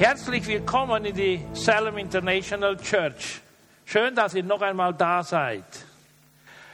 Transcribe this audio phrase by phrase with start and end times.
[0.00, 3.42] Herzlich willkommen in die Salem International Church.
[3.84, 5.62] Schön, dass ihr noch einmal da seid.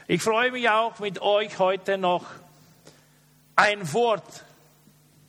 [0.07, 2.25] Ich freue mich auch, mit euch heute noch
[3.57, 4.45] ein Wort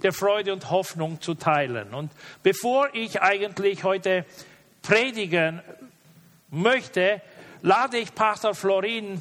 [0.04, 1.96] der Freude und Hoffnung zu teilen.
[1.96, 2.12] Und
[2.44, 4.26] bevor ich eigentlich heute
[4.84, 5.64] predigen
[6.52, 7.20] möchte,
[7.64, 9.20] lade ich Pastor Florin,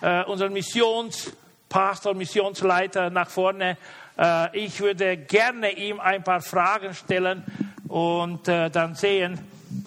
[0.00, 3.76] äh, unseren Missionspastor, Missionsleiter, nach vorne.
[4.18, 7.44] Äh, ich würde gerne ihm ein paar Fragen stellen
[7.88, 9.38] und äh, dann sehen,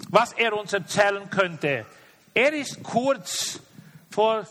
[0.10, 1.86] was er uns erzählen könnte.
[2.34, 3.60] Er ist kurz
[4.10, 4.46] vor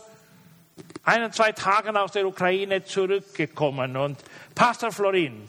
[1.05, 3.97] ein, zwei Tagen aus der Ukraine zurückgekommen.
[3.97, 4.19] Und
[4.55, 5.49] Pastor Florin,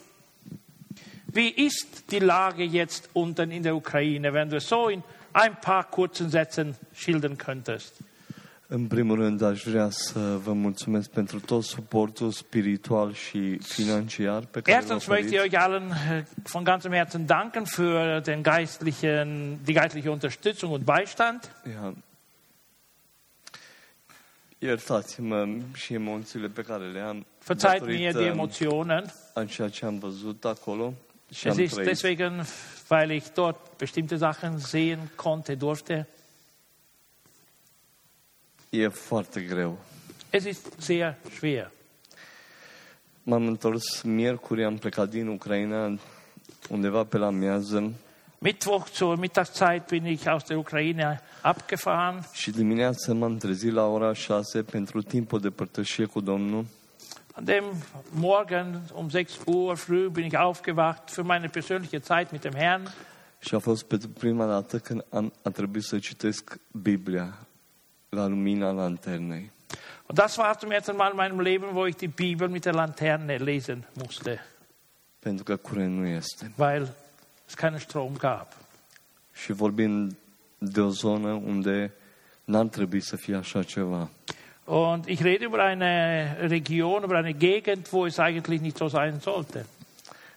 [1.27, 5.60] wie ist die Lage jetzt unten in der Ukraine, wenn du es so in ein
[5.60, 7.94] paar kurzen Sätzen schildern könntest?
[8.74, 14.62] În primul rând, aș vrea să vă mulțumesc pentru tot suportul spiritual și financiar pe
[14.62, 19.74] care Erstens möchte ich euch allen äh, von ganzem Herzen danken für den geistlichen, die
[19.74, 21.55] geistliche Unterstützung und Beistand.
[21.70, 21.94] Ia.
[24.60, 29.13] Iertați-mă și emoțiile pe care le am Verzeiht mir die Emotionen.
[29.34, 30.94] a ceea ce am văzut acolo
[31.34, 31.88] și Es am ist trăit.
[31.88, 32.46] deswegen,
[32.90, 36.08] weil ich dort bestimmte Sachen sehen konnte, durfte.
[38.74, 39.77] E foarte greu.
[40.30, 41.72] Es ist sehr schwer.
[43.24, 46.00] M-am întors miercuri, am plecat din Ucraina
[46.70, 47.91] undeva pe la miază
[48.38, 52.24] Mittwoch zur Mittagszeit bin ich aus der Ukraine abgefahren.
[52.34, 56.66] și dimineața m-am trezit la ora 6 pentru timpul de părtășie cu Domnul
[57.34, 57.63] An dem
[58.10, 62.88] Morgen um 6 Uhr früh bin ich aufgewacht für meine persönliche Zeit mit dem Herrn.
[63.40, 67.38] Și a fost pentru prima dată când am, a trebuit să citesc Biblia
[68.13, 69.50] la lumina lanternei.
[70.07, 72.73] Und das war zum ersten Mal in meinem Leben, wo ich die Bibel mit der
[72.73, 74.40] Laterne lesen musste,
[75.19, 76.51] Pentru că curent nu este.
[76.57, 76.94] weil
[77.47, 78.47] es keinen Strom gab.
[79.34, 80.17] Și vorbim
[80.57, 81.94] de o zonă unde
[82.44, 84.09] n-ar trebui să fie așa ceva.
[84.66, 89.19] Und ich rede über eine Region, über eine Gegend, wo es eigentlich nicht so sein
[89.19, 89.66] sollte.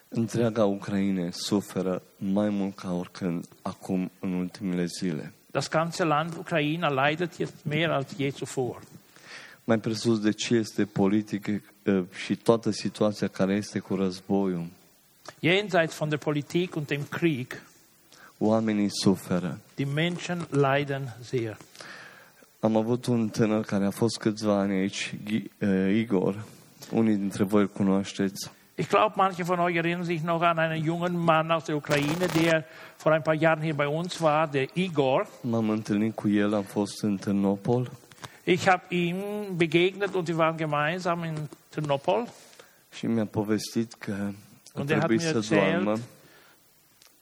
[0.09, 5.33] Întreaga Ucraine suferă mai mult ca oricând acum în ultimele zile.
[5.55, 8.81] Das ganze Land Ukraine leidet jetzt mehr als je zuvor.
[9.63, 14.65] Mai presus de ce este politică eh, și toată situația care este cu războiul,
[15.41, 17.61] Jenseits von der Politik und dem Krieg,
[18.37, 19.59] oamenii suferă.
[19.75, 21.57] die Menschen leiden sehr.
[22.59, 26.43] Am avut un tânăr care a fost câțiva ani aici, Ghi- eh, Igor,
[26.91, 28.51] unii dintre voi îl cunoașteți.
[28.77, 32.27] Ich glaube, manche von euch erinnern sich noch an einen jungen Mann aus der Ukraine,
[32.27, 32.63] der
[32.97, 35.27] vor ein paar Jahren hier bei uns war, der Igor.
[35.41, 37.91] M-am întâlnit cu el, am fost în Ternopol
[38.43, 39.15] Ich habe ihm
[39.55, 42.27] begegnet und wir waren gemeinsam in Ternopol.
[42.93, 45.99] și mi-a povestit că a Unde hat trebuit mir să erzählt,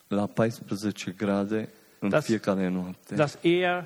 [0.07, 1.69] la 14 grade
[1.99, 3.15] în Das- fiecare noapte.
[3.15, 3.85] dass er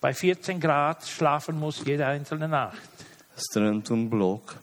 [0.00, 2.88] bei 14 Grad schlafen muss jede einzelne Nacht.
[3.34, 4.56] Stă într-un bloc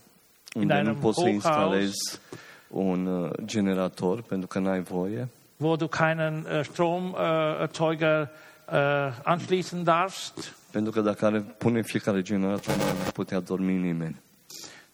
[0.56, 2.20] unde nu poți să instalezi
[2.68, 5.28] un uh, generator pentru că n-ai voie.
[5.60, 8.30] wo du keinen äh, Stromerzeuger
[8.68, 10.56] äh, anschließen darfst.
[10.72, 14.16] Pentru că dacă are pune fiecare generator, nu ar putea dormi nimeni.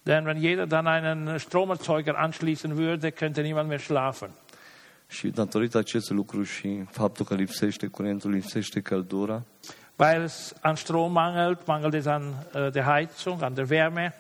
[0.04, 4.30] Denn wenn jeder dann einen Stromerzeuger anschließen würde, könnte niemand mehr schlafen.
[5.08, 9.42] Și datorită acest lucru și faptul că lipsește curentul, lipsește căldura,
[9.98, 12.24] Weil es an Strom mangelt, mangelt es an
[12.54, 14.14] äh, der Heizung, an der Wärme.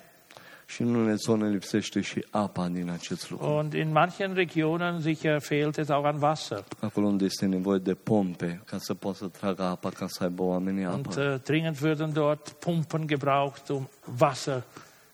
[0.67, 3.45] Și în unele zone lipsește și apa din acest lucru.
[3.47, 6.63] Und in manchen Regionen sicher fehlt es auch an Wasser.
[6.79, 10.43] Acolo unde este nevoie de pompe ca să poată să tragă apa, ca să aibă
[10.43, 11.33] oamenii Und apă.
[11.35, 13.89] äh, dringend würden dort Pumpen gebraucht, um
[14.19, 14.63] Wasser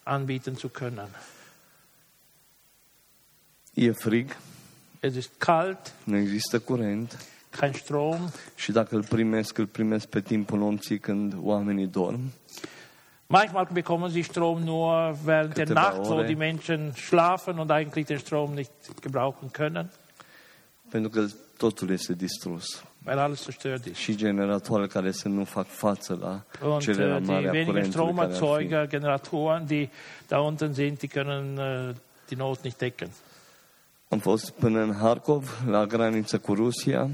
[0.03, 1.07] anbieten zu können.
[3.73, 4.37] E frig,
[4.99, 7.25] Es ist kalt, nu există curent
[7.59, 8.29] kein Strom.
[8.55, 12.19] și dacă îl primesc, îl primesc pe timpul nopții când oamenii dorm.
[13.31, 18.19] Manchmal bekommen sie Strom nur während der Nacht, wo die Menschen schlafen und eigentlich den
[18.19, 18.71] Strom nicht
[19.01, 19.89] gebrauchen können,
[20.89, 21.25] Pentru că
[21.57, 22.83] totul este distrus.
[23.05, 23.95] weil alles zerstört ist.
[23.95, 27.89] Și generatoare care să nu fac față la Und äh, mare die a wenigen curentului.
[27.91, 29.89] Stromerzeuger, Generatoren, die
[30.27, 31.95] da unten sind, die können äh,
[32.27, 33.09] die Not nicht decken.
[34.09, 37.09] Am fost până în Harkov, la graniță cu Rusia.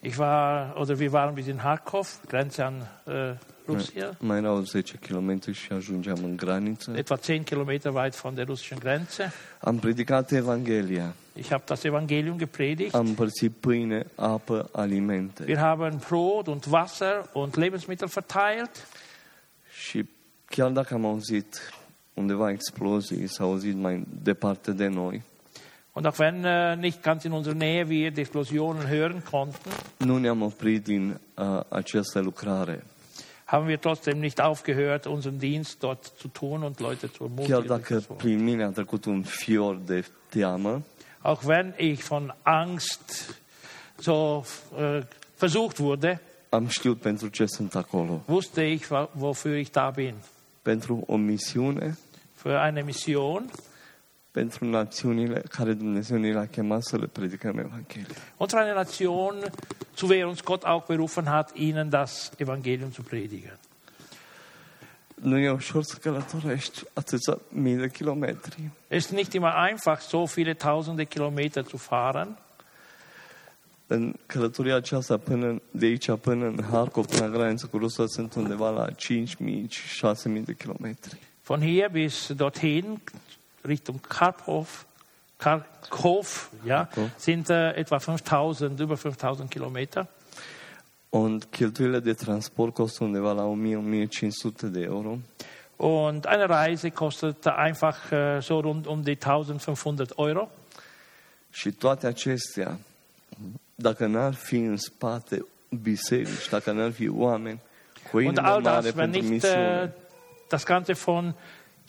[0.00, 2.74] Ich war, oder wir waren bis in Harkov, Grenze an
[3.06, 3.34] äh,
[3.74, 6.92] Russland, Mai erau 10 km și ajungeam în graniță.
[6.96, 9.32] etwa 10 Kilometer weit von der russischen Grenze.
[9.60, 11.14] Am predicat Evanghelia.
[11.34, 12.94] Ich habe das Evangelium gepredigt.
[12.94, 15.44] Am împărțit pâine, apă, alimente.
[15.46, 18.86] Wir haben Brot und Wasser und Lebensmittel verteilt.
[19.86, 20.04] Și
[20.44, 21.72] chiar dacă am auzit
[22.14, 25.22] undeva explozii, s-au auzit mai departe de noi,
[25.92, 30.18] Und auch wenn äh, nicht ganz in unserer Nähe wir die Explosionen hören konnten, nu
[30.18, 32.84] ne-am oprit din uh, această lucrare.
[33.52, 37.66] Haben wir trotzdem nicht aufgehört, unseren Dienst dort zu tun und Leute zu Chiar ermutigen.
[37.66, 40.82] dacă prin mine a trecut un fior de teamă,
[41.22, 43.34] Auch wenn ich von Angst
[43.98, 44.44] so
[44.78, 45.02] äh,
[45.36, 48.22] versucht wurde, am știut pentru ce sunt acolo.
[48.26, 50.14] wusste ich, wofür ich da bin.
[50.62, 51.96] Pentru o misiune,
[52.34, 53.50] Für eine Mission
[54.30, 58.14] pentru națiunile care Dumnezeu ne le-a chemat să le predicăm Evanghelia.
[58.52, 59.52] eine Nation,
[59.96, 63.58] zu der uns Gott auch berufen hat, ihnen das Evangelium zu predigen.
[65.14, 68.70] Nu e ușor să călătorești atâția mii de kilometri.
[68.88, 72.38] Es ist nicht immer einfach, so viele tausende Kilometer zu fahren.
[73.86, 78.34] În călătoria aceasta până de aici până în Harkov, până la graniță cu Rusia, sunt
[78.34, 81.18] undeva la 5.000-6.000 de kilometri.
[81.44, 83.00] Von hier bis dorthin,
[83.64, 84.84] Richtung Karpov,
[85.38, 87.10] Kharkov, ja, Kharkov.
[87.16, 90.06] sind äh, etwa 5000, über 5000 Kilometer.
[91.10, 95.18] Und cheltuielile de transport costă undeva la 1000-1500 de euro.
[95.76, 100.50] Und eine Reise kostet einfach äh, so rund um die 1500 Euro.
[101.50, 102.78] Și toate acestea,
[103.74, 105.46] dacă n-ar fi în spate
[105.82, 107.60] biserici, dacă n-ar fi oameni
[108.10, 109.88] cu o Und inimă all mare das, wenn pentru nicht äh,
[110.48, 111.34] das Ganze von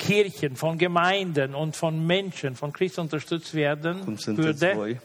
[0.08, 3.96] Kirchen, von Gemeinden und von Menschen, von Christen unterstützt werden
[4.26, 5.00] würde,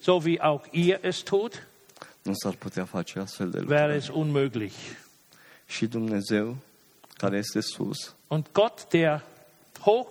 [0.00, 1.62] so wie auch ihr es tut,
[3.68, 4.74] wäre es unmöglich.
[5.66, 6.54] Și Dumnezeu,
[7.18, 9.22] care este sus, Und Gott, der
[9.80, 10.08] hoch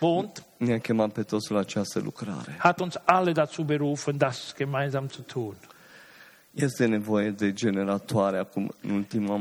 [0.00, 2.56] wohnt, ne-a chemat pe toți la această lucrare.
[2.58, 5.56] hat uns alle dazu berufen, das gemeinsam zu tun.
[6.54, 9.34] Este nevoie de generatoare acum, în, ultima,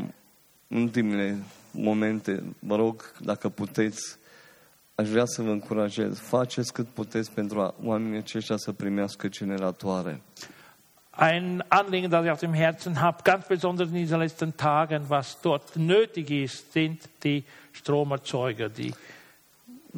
[0.67, 1.37] în ultimele
[1.71, 2.43] momente.
[2.59, 4.17] Vă rog, dacă puteți,
[4.95, 6.19] aș vrea să vă încurajez.
[6.19, 10.21] Faceți cât puteți pentru a oamenii aceștia să primească generatoare.
[11.19, 15.37] Ein Anliegen, das ich auf dem Herzen habe, ganz besonders in diesen letzten Tagen, was
[15.41, 18.69] dort nötig ist, sind die Stromerzeuger.
[18.69, 18.93] Die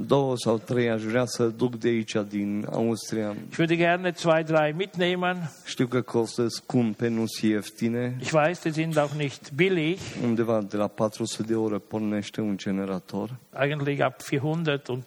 [0.05, 3.35] Două sau trei aș vrea să duc de aici, din Austria.
[3.49, 5.51] ich würde gerne zwei, drei mitnehmen.
[5.65, 8.17] Știu că costă scumpe, nu sunt ieftine.
[8.21, 12.57] Ich weiß, die sind auch nicht billig, Undeva de la 400 de euro pornește un
[12.57, 13.35] generator.
[13.53, 15.03] eigentlich ab 400 und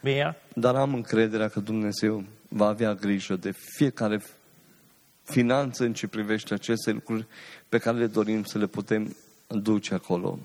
[0.00, 0.36] mehr.
[0.54, 4.22] Dar am încrederea că Dumnezeu va avea grijă de fiecare
[5.22, 7.26] finanță în ce privește aceste lucruri
[7.68, 9.16] pe care le dorim să le putem
[9.46, 10.38] duce acolo.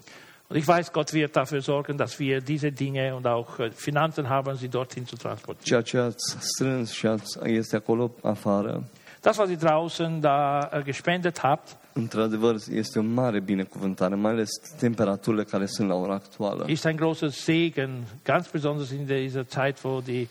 [0.50, 4.30] Und ich weiß, Gott wird dafür sorgen, dass wir diese Dinge und auch äh, Finanzen
[4.30, 5.84] haben, sie dorthin zu transportieren.
[9.22, 14.50] Das, was ihr draußen da äh, gespendet habt, într-adevăr, este o mare binecuvântare, mai ales
[14.80, 16.66] temperaturile care sunt la ora actuală.
[16.68, 20.28] ist ein großer Segen, ganz besonders in dieser Zeit, wo die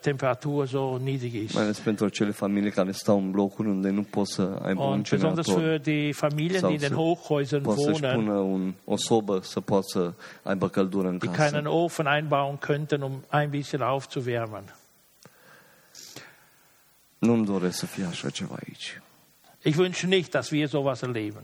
[0.00, 1.54] Temperatur so niedrig ist.
[1.54, 4.92] Mai ales pentru acele familii care stau în blocuri unde nu pot să aibă un
[4.92, 5.78] Und besonders generator.
[5.78, 10.12] für die Familien, die in den Hochhäusern wohnen, pună un, o sobă să poată să
[10.42, 11.50] aibă căldură în die casă.
[11.50, 14.74] keinen Ofen einbauen könnten, um ein bisschen aufzuwärmen.
[17.18, 19.00] Nu-mi doresc să fie așa ceva aici.
[19.62, 21.42] Ich wünsche nicht, dass wir sowas erleben.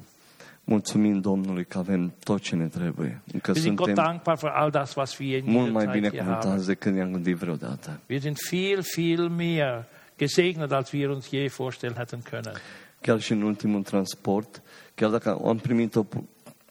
[0.69, 3.23] Mulțumim Domnului că avem tot ce ne trebuie.
[3.43, 5.85] Că Wir sind Gott suntem dankbar für all das, was wir in mult dieser mai
[5.85, 6.25] Zeit hier haben.
[6.25, 8.01] binecuvântați decât ne-am gândit vreodată.
[8.09, 9.85] Wir sind viel, viel mehr
[10.19, 12.63] gesegnet, als wir uns je vorstellen hätten können.
[13.01, 14.63] Chiar și în ultimul transport,
[14.95, 16.29] chiar dacă am primit o pu-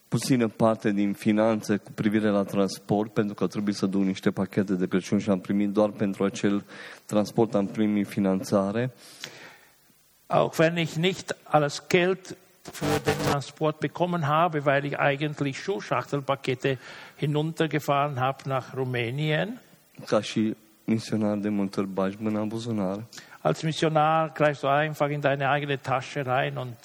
[0.08, 4.74] puțină parte din finanțe cu privire la transport, pentru că trebuie să duc niște pachete
[4.74, 6.64] de Crăciun și am primit doar pentru acel
[7.06, 8.92] transport, am primit finanțare.
[10.26, 12.36] Auch wenn ich nicht alles Geld
[12.72, 16.78] für den Transport bekommen habe, weil ich eigentlich Schuhschachtelpakete
[17.16, 19.58] hinuntergefahren habe nach Rumänien.
[20.06, 23.04] Ca și misionar de multe ori bagi mâna în buzunar
[23.40, 26.76] Als Missionar greifst du einfach in deine eigene Tasche rein und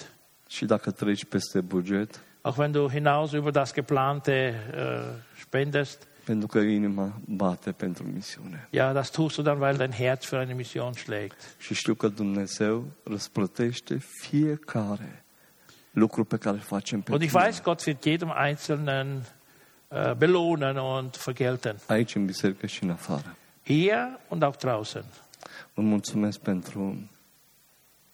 [0.50, 6.48] și dacă treci peste buget, auch wenn du hinaus über das geplante äh, spendest, pentru
[6.48, 8.68] că inima bate pentru misiune.
[8.72, 11.56] ja, das tust du dann, weil dein Herz für eine Mission schlägt.
[11.58, 15.24] Și știu că Dumnezeu răsplătește fiecare
[15.92, 19.22] lucru pe care îl facem Und pentru ich weiß, Gott wird jedem Einzelnen
[19.90, 21.76] äh, belohnen und vergelten.
[21.88, 23.36] aici în biserică și în afară.
[23.66, 25.04] Hier und auch draußen.
[25.74, 27.10] Vă mulțumesc pentru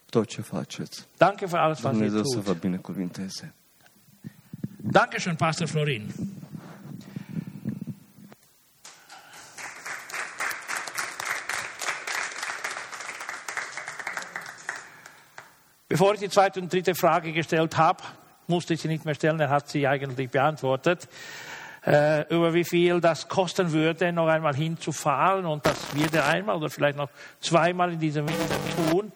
[0.10, 1.07] tot ce faceți.
[1.17, 2.46] Danke für alles, was ihr Dumnezeu să tut.
[2.46, 3.53] vă binecuvinteze.
[4.91, 6.10] Dankeschön, Pastor Florin.
[15.98, 18.04] Bevor ich die zweite und dritte Frage gestellt habe,
[18.46, 21.10] musste ich sie nicht mehr stellen, er hat sie eigentlich beantwortet.
[21.88, 26.56] äh, über wie viel das kosten würde, noch einmal hinzufahren und das wird er einmal
[26.56, 29.12] oder vielleicht noch zweimal in diesem Winter tun.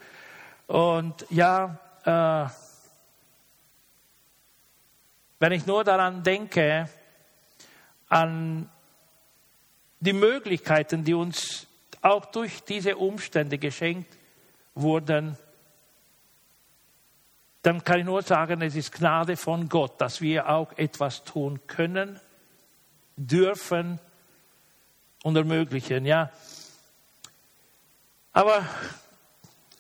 [0.66, 2.50] Und ja, äh,
[5.38, 6.90] wenn ich nur daran denke,
[8.10, 8.68] an
[10.00, 11.68] die Möglichkeiten, die uns
[12.02, 14.18] auch durch diese Umstände geschenkt
[14.74, 15.38] wurden,
[17.62, 21.60] dann kann ich nur sagen, es ist Gnade von Gott, dass wir auch etwas tun
[21.68, 22.20] können,
[23.16, 24.00] dürfen
[25.24, 26.06] und ermöglichen.
[26.06, 26.32] Ja.
[28.34, 28.66] Aber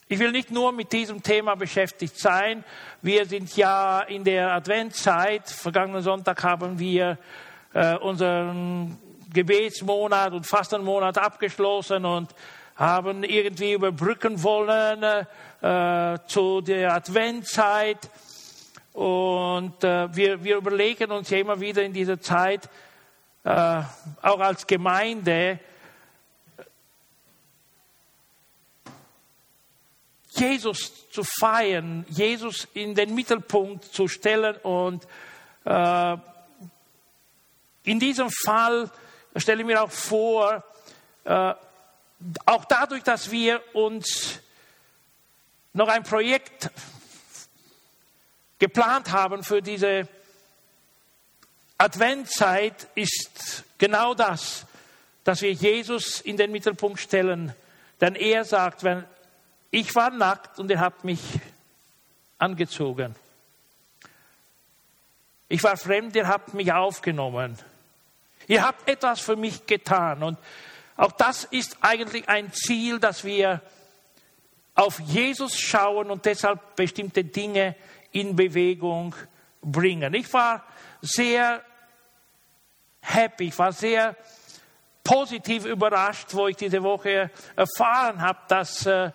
[0.07, 2.63] ich will nicht nur mit diesem Thema beschäftigt sein.
[3.01, 5.49] Wir sind ja in der Adventszeit.
[5.49, 7.17] Vergangenen Sonntag haben wir
[7.73, 8.99] äh, unseren
[9.33, 12.35] Gebetsmonat und Fastenmonat abgeschlossen und
[12.81, 15.03] haben irgendwie überbrücken wollen
[15.61, 18.09] äh, zu der Adventszeit.
[18.93, 22.67] Und äh, wir, wir überlegen uns ja immer wieder in dieser Zeit,
[23.43, 23.81] äh,
[24.21, 25.59] auch als Gemeinde,
[30.31, 35.07] Jesus zu feiern, Jesus in den Mittelpunkt zu stellen und
[35.65, 36.17] äh,
[37.83, 38.89] in diesem Fall
[39.35, 40.63] stelle ich mir auch vor,
[41.25, 41.53] äh,
[42.45, 44.39] auch dadurch, dass wir uns
[45.73, 46.69] noch ein Projekt
[48.59, 50.07] geplant haben für diese
[51.77, 54.65] Adventzeit, ist genau das,
[55.23, 57.55] dass wir Jesus in den Mittelpunkt stellen.
[57.99, 59.03] Denn er sagt, wenn
[59.71, 61.21] ich war nackt und ihr habt mich
[62.37, 63.15] angezogen.
[65.47, 67.57] Ich war fremd, ihr habt mich aufgenommen.
[68.47, 70.23] Ihr habt etwas für mich getan.
[70.23, 70.37] Und
[71.01, 73.61] auch das ist eigentlich ein Ziel, dass wir
[74.75, 77.75] auf Jesus schauen und deshalb bestimmte Dinge
[78.11, 79.15] in Bewegung
[79.63, 80.13] bringen.
[80.13, 80.63] Ich war
[81.01, 81.63] sehr
[83.01, 84.15] happy, ich war sehr
[85.03, 89.11] positiv überrascht, wo ich diese Woche erfahren habe, dass äh,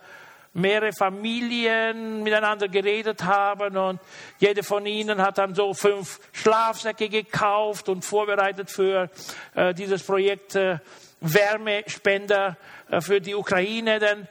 [0.55, 4.01] mehrere Familien miteinander geredet haben und
[4.41, 9.09] jede von ihnen hat dann so fünf Schlafsäcke gekauft und vorbereitet für
[9.55, 10.79] äh, dieses Projekt äh,
[11.21, 12.57] Wärmespender
[12.91, 13.99] äh, für die Ukraine.
[13.99, 14.29] Denn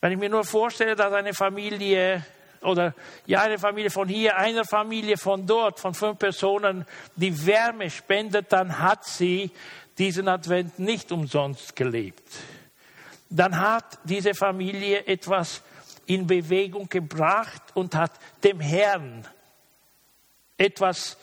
[0.00, 2.24] wenn ich mir nur vorstelle, dass eine Familie
[2.62, 2.94] oder
[3.26, 6.84] ja, eine Familie von hier, eine Familie von dort, von fünf Personen,
[7.14, 9.50] die Wärme spendet, dann hat sie
[9.98, 12.28] diesen Advent nicht umsonst gelebt
[13.30, 15.62] dann hat diese Familie etwas
[16.06, 18.12] in Bewegung gebracht und hat
[18.44, 19.26] dem Herrn
[20.56, 21.16] etwas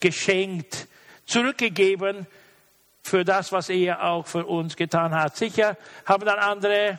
[0.00, 0.86] geschenkt,
[1.26, 2.26] zurückgegeben
[3.08, 5.36] für das, was er auch für uns getan hat.
[5.36, 6.98] Sicher haben dann andere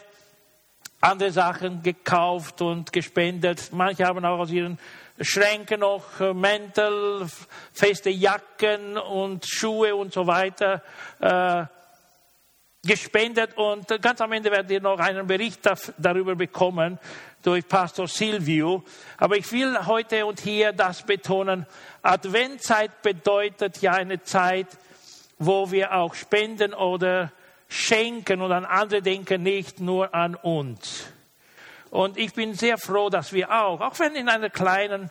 [1.01, 3.69] andere Sachen gekauft und gespendet.
[3.71, 4.77] Manche haben auch aus ihren
[5.21, 7.25] Schränken noch äh, Mäntel,
[7.73, 10.81] feste Jacken und Schuhe und so weiter
[11.19, 11.65] äh,
[12.85, 15.59] gespendet und ganz am Ende werdet ihr noch einen Bericht
[15.97, 16.97] darüber bekommen
[17.43, 18.83] durch Pastor Silvio.
[19.17, 21.65] Aber ich will heute und hier das betonen.
[22.01, 24.67] Adventzeit bedeutet ja eine Zeit,
[25.39, 27.31] wo wir auch spenden oder
[27.67, 31.07] schenken und an andere denken, nicht nur an uns.
[31.89, 35.09] Und ich bin sehr froh, dass wir auch, auch wenn in einer kleinen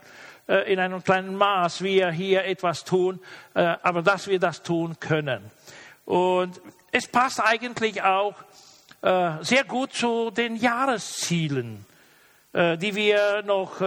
[0.48, 3.20] äh, in einem kleinen Maß wir hier etwas tun,
[3.54, 5.50] äh, aber dass wir das tun können.
[6.06, 8.34] Und es passt eigentlich auch
[9.02, 11.84] äh, sehr gut zu den Jahreszielen,
[12.54, 13.82] die wir noch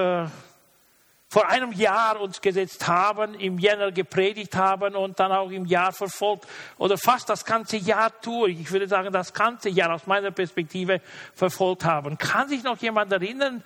[1.31, 5.93] vor einem Jahr uns gesetzt haben, im Jänner gepredigt haben und dann auch im Jahr
[5.93, 6.45] verfolgt
[6.77, 10.99] oder fast das ganze Jahr durch, ich würde sagen das ganze Jahr aus meiner Perspektive
[11.33, 12.17] verfolgt haben.
[12.17, 13.63] Kann sich noch jemand erinnern,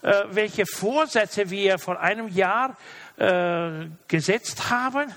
[0.00, 2.76] äh, welche Vorsätze wir vor einem Jahr
[3.16, 5.12] äh, gesetzt haben?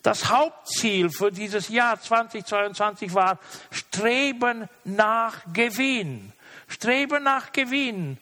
[0.00, 3.40] Das Hauptziel für dieses Jahr 2022 war
[3.72, 6.32] Streben nach Gewinn.
[6.68, 8.18] Streben nach Gewinn.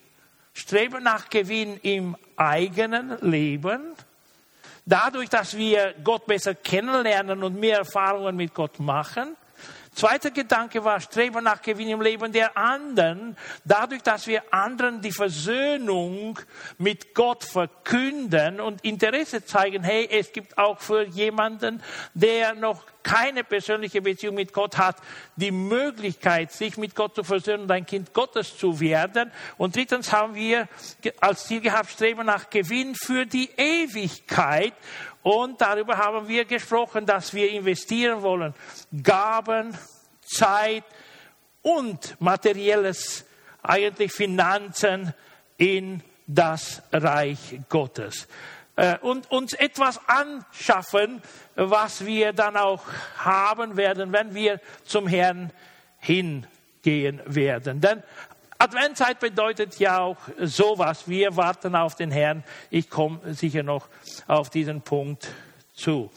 [0.55, 3.95] Streben nach Gewinn im eigenen Leben.
[4.85, 9.37] Dadurch, dass wir Gott besser kennenlernen und mehr Erfahrungen mit Gott machen.
[9.95, 15.13] Zweiter Gedanke war Streben nach Gewinn im Leben der anderen, dadurch, dass wir anderen die
[15.13, 16.39] Versöhnung
[16.79, 21.83] mit Gott verkünden und Interesse zeigen, hey, es gibt auch für jemanden,
[22.15, 24.97] der noch keine persönliche Beziehung mit Gott hat,
[25.37, 29.31] die Möglichkeit, sich mit Gott zu versöhnen und ein Kind Gottes zu werden.
[29.59, 30.69] Und drittens haben wir
[31.21, 34.73] als Ziel gehabt, Streben nach Gewinn für die Ewigkeit.
[35.23, 38.55] Und darüber haben wir gesprochen, dass wir investieren wollen.
[39.03, 39.77] Gaben,
[40.21, 40.85] Zeit
[41.63, 43.25] und materielles,
[43.63, 45.15] eigentlich Finanzen
[45.57, 48.27] in das Reich Gottes.
[48.75, 51.23] Äh, und uns etwas anschaffen,
[51.55, 52.83] was wir dann auch
[53.19, 55.53] haben werden, wenn wir zum Herrn
[55.99, 57.81] hingehen werden.
[57.81, 58.03] Denn
[58.63, 61.09] Adventzeit bedeutet ja auch sowas.
[61.09, 62.45] Wir warten auf den Herrn.
[62.71, 63.89] Ich komme sicher noch
[64.29, 65.27] auf diesen Punkt
[65.75, 66.13] zu.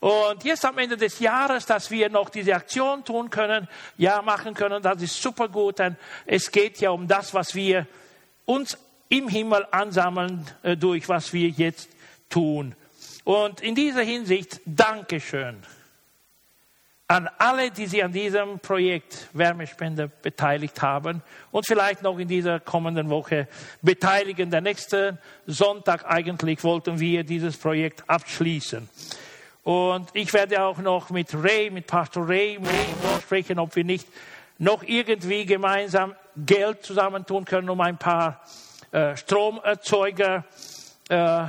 [0.00, 3.68] Und jetzt am Ende des Jahres, dass wir noch diese Aktion tun können,
[3.98, 7.86] ja, machen können, das ist super gut, denn es geht ja um das, was wir
[8.46, 8.78] uns
[9.10, 11.90] im Himmel ansammeln äh, durch, was wir jetzt
[12.30, 12.74] tun.
[13.24, 15.62] Und in dieser Hinsicht, Dankeschön
[17.08, 21.22] an alle, die sich an diesem Projekt Wärmespende beteiligt haben
[21.52, 23.46] und vielleicht noch in dieser kommenden Woche
[23.80, 24.50] beteiligen.
[24.50, 28.88] Der nächste Sonntag eigentlich wollten wir dieses Projekt abschließen.
[29.62, 32.58] Und ich werde auch noch mit Ray, mit Pastor Ray
[33.22, 34.08] sprechen, ob wir nicht
[34.58, 38.42] noch irgendwie gemeinsam Geld zusammentun können, um ein paar
[38.90, 40.44] äh, Stromerzeuger
[41.08, 41.44] äh,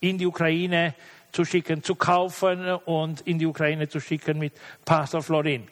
[0.00, 5.22] in die Ukraine zu schicken, zu kaufen und in die Ukraine zu schicken mit Pastor
[5.22, 5.68] Florin.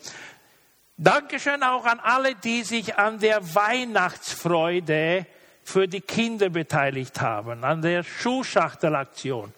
[0.97, 5.27] Dankeschön auch an alle, die sich an der Weihnachtsfreude
[5.65, 9.53] für die Kinder beteiligt haben, an der Schuhschachtelaktion.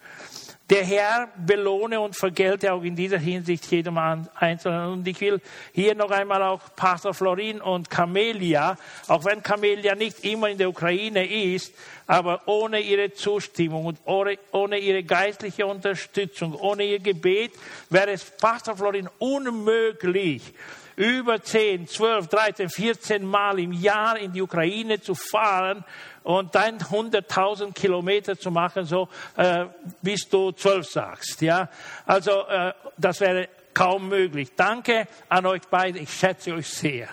[0.69, 4.91] Der Herr belohne und vergelte auch in dieser Hinsicht jedem Einzelnen.
[4.91, 5.39] Und ich will
[5.71, 10.67] hier noch einmal auch Pastor Florin und Camelia, auch wenn Camelia nicht immer in der
[10.67, 11.73] Ukraine ist,
[12.05, 17.53] aber ohne ihre Zustimmung und ohne, ihre geistliche Unterstützung, ohne ihr Gebet
[17.89, 20.53] wäre es Pastor Florin unmöglich,
[20.97, 25.85] über 10, 12, 13, 14 Mal im Jahr in die Ukraine zu fahren
[26.23, 29.67] und dann 100.000 Kilometer zu machen, so äh,
[30.01, 31.41] bis du zwölf sagst.
[31.41, 31.69] Ja,
[32.05, 34.49] also äh, das wäre kaum möglich.
[34.55, 35.99] Danke an euch beide.
[35.99, 37.07] Ich schätze euch sehr.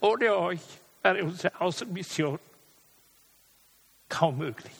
[0.00, 0.60] Ohne euch
[1.02, 2.38] wäre unsere Außenmission
[4.08, 4.72] kaum möglich.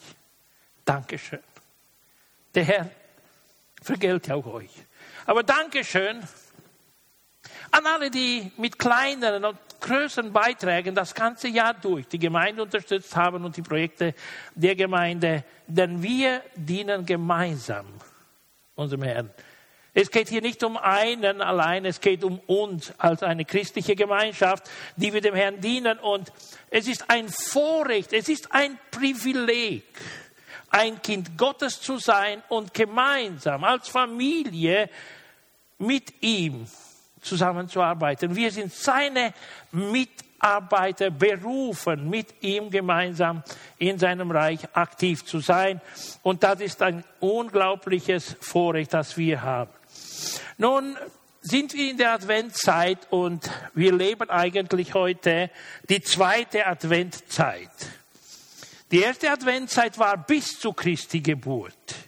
[0.83, 1.39] Dankeschön.
[2.55, 2.89] Der Herr
[3.83, 4.71] vergelt auch euch.
[5.27, 6.23] Aber Dankeschön
[7.71, 13.15] an alle, die mit kleineren und größeren Beiträgen das ganze Jahr durch die Gemeinde unterstützt
[13.15, 14.13] haben und die Projekte
[14.55, 17.85] der Gemeinde, denn wir dienen gemeinsam
[18.75, 19.29] unserem Herrn.
[19.97, 24.69] Es geht hier nicht um einen allein, es geht um uns als eine christliche Gemeinschaft,
[24.97, 25.99] die wir dem Herrn dienen.
[25.99, 26.33] Und
[26.69, 29.85] es ist ein Vorrecht, es ist ein Privileg,
[30.69, 34.89] ein Kind Gottes zu sein und gemeinsam als Familie
[35.77, 36.67] mit ihm
[37.25, 38.35] zusammenzuarbeiten.
[38.35, 39.33] Wir sind seine
[39.71, 43.43] Mitarbeiter berufen, mit ihm gemeinsam
[43.77, 45.81] in seinem Reich aktiv zu sein.
[46.23, 49.71] Und das ist ein unglaubliches Vorrecht, das wir haben.
[50.57, 50.97] Nun
[51.41, 55.51] sind wir in der Adventzeit und wir leben eigentlich heute
[55.89, 57.69] die zweite Adventzeit.
[58.91, 62.04] Die erste Adventzeit war bis zu Christi Geburt.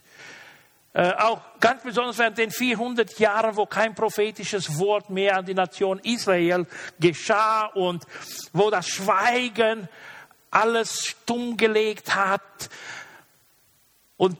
[0.98, 5.54] Äh, auch ganz besonders während den 400 Jahren, wo kein prophetisches Wort mehr an die
[5.54, 6.66] Nation Israel
[7.00, 8.04] geschah und
[8.52, 9.88] wo das Schweigen
[10.50, 12.72] alles stumm gelegt hat
[14.18, 14.40] und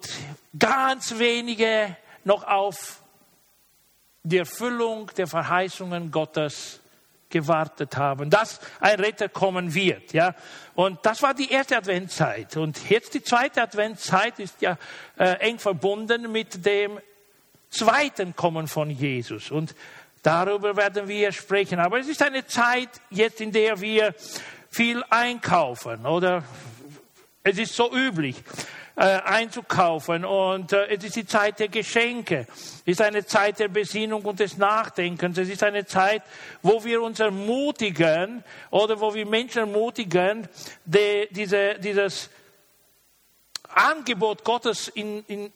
[0.58, 3.04] ganz wenige noch auf
[4.24, 6.80] die Erfüllung der Verheißungen Gottes
[7.30, 10.14] gewartet haben, dass ein Retter kommen wird.
[10.14, 10.36] Ja?
[10.76, 12.58] Und das war die erste Adventszeit.
[12.58, 14.78] Und jetzt die zweite Adventszeit ist ja
[15.18, 17.00] äh, eng verbunden mit dem
[17.70, 19.52] zweiten Kommen von Jesus.
[19.52, 19.76] Und
[20.24, 21.80] darüber werden wir sprechen.
[21.80, 24.16] Aber es ist eine Zeit jetzt, in der wir
[24.70, 26.44] viel einkaufen oder
[27.44, 28.44] es ist so üblich
[28.98, 30.26] äh, einzukaufen.
[30.26, 32.48] Und äh, es ist die Zeit der Geschenke.
[32.50, 35.38] Es ist eine Zeit der Besinnung und des Nachdenkens.
[35.38, 36.24] Es ist eine Zeit,
[36.64, 40.48] wo wir uns ermutigen oder wo wir Menschen ermutigen,
[40.84, 42.32] die, diese, dieses
[43.70, 45.54] Angebot Gottes in, in,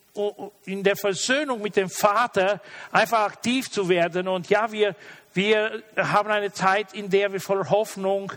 [0.64, 2.60] in der Versöhnung mit dem Vater
[2.92, 4.28] einfach aktiv zu werden.
[4.28, 4.94] Und ja, wir,
[5.34, 8.32] wir haben eine Zeit, in der wir voller Hoffnung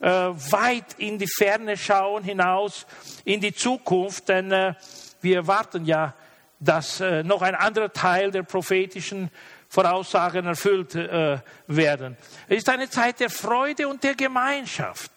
[0.00, 2.86] äh, weit in die Ferne schauen, hinaus
[3.24, 4.74] in die Zukunft, denn äh,
[5.20, 6.14] wir erwarten ja,
[6.58, 9.30] dass äh, noch ein anderer Teil der prophetischen
[9.68, 12.16] Voraussagen erfüllt äh, werden.
[12.48, 15.12] Es ist eine Zeit der Freude und der Gemeinschaft.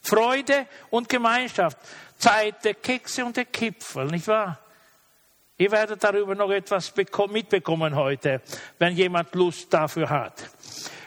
[0.00, 1.76] Freude und Gemeinschaft.
[2.18, 4.58] Zeit der Kekse und der Kipfel, nicht wahr?
[5.56, 6.92] Ihr werdet darüber noch etwas
[7.30, 8.40] mitbekommen heute,
[8.78, 10.34] wenn jemand Lust dafür hat.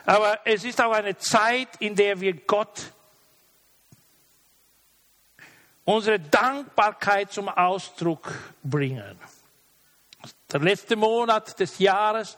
[0.06, 2.92] Aber es ist auch eine Zeit, in der wir Gott
[5.86, 8.32] unsere Dankbarkeit zum Ausdruck
[8.64, 9.20] bringen.
[10.52, 12.38] Der letzte Monat des Jahres,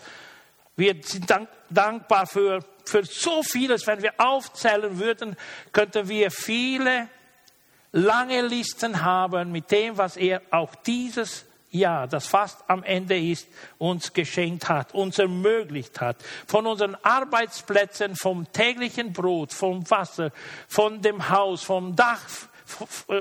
[0.76, 3.86] wir sind dank, dankbar für, für so vieles.
[3.86, 5.36] Wenn wir aufzählen würden,
[5.72, 7.10] könnten wir viele
[7.92, 13.48] lange Listen haben mit dem, was er auch dieses Jahr, das fast am Ende ist,
[13.78, 16.18] uns geschenkt hat, uns ermöglicht hat.
[16.48, 20.32] Von unseren Arbeitsplätzen, vom täglichen Brot, vom Wasser,
[20.68, 22.22] von dem Haus, vom Dach,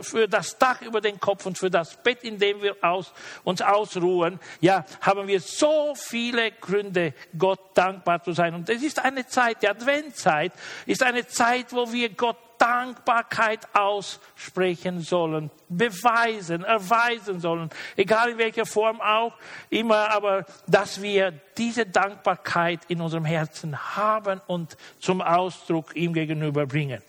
[0.03, 3.13] für das Dach über den Kopf und für das Bett, in dem wir aus,
[3.45, 8.55] uns ausruhen, ja, haben wir so viele Gründe, Gott dankbar zu sein.
[8.55, 10.53] Und es ist eine Zeit, die Adventzeit
[10.87, 18.67] ist eine Zeit, wo wir Gott Dankbarkeit aussprechen sollen, beweisen, erweisen sollen, egal in welcher
[18.67, 19.35] Form auch
[19.69, 26.67] immer, aber dass wir diese Dankbarkeit in unserem Herzen haben und zum Ausdruck ihm gegenüber
[26.67, 27.03] bringen.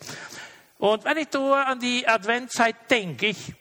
[0.78, 3.54] Und wenn ich an die Adventzeit denke, ich,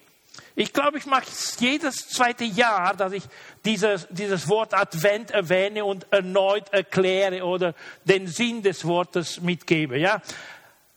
[0.56, 3.24] ich glaube, ich mache es jedes zweite Jahr, dass ich
[3.66, 10.00] dieses, dieses Wort Advent erwähne und erneut erkläre oder den Sinn des Wortes mitgebe.
[10.00, 10.24] Ja?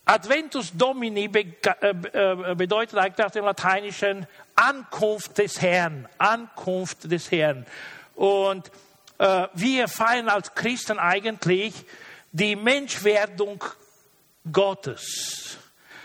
[0.09, 1.40] Adventus Domini äh,
[1.88, 7.66] äh, bedeutet eigentlich aus dem Lateinischen Ankunft des Herrn, Ankunft des Herrn.
[8.14, 8.71] Und
[9.19, 11.75] äh, wir feiern als Christen eigentlich
[12.31, 13.64] die Menschwerdung
[14.51, 15.59] Gottes.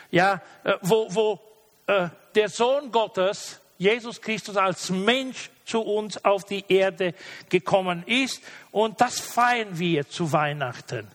[0.10, 1.40] Ja, äh, wo, wo
[1.86, 7.14] äh, der Sohn Gottes, Jesus Christus als Mensch zu uns auf die Erde
[7.50, 8.42] gekommen ist.
[8.72, 11.08] Und das feiern wir zu Weihnachten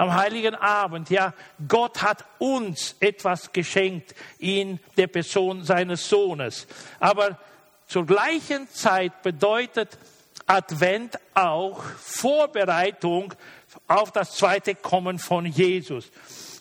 [0.00, 1.34] am heiligen Abend, ja,
[1.68, 6.66] Gott hat uns etwas geschenkt in der Person seines Sohnes.
[7.00, 7.38] Aber
[7.86, 9.98] zur gleichen Zeit bedeutet
[10.46, 13.34] Advent auch Vorbereitung
[13.88, 16.10] auf das zweite Kommen von Jesus.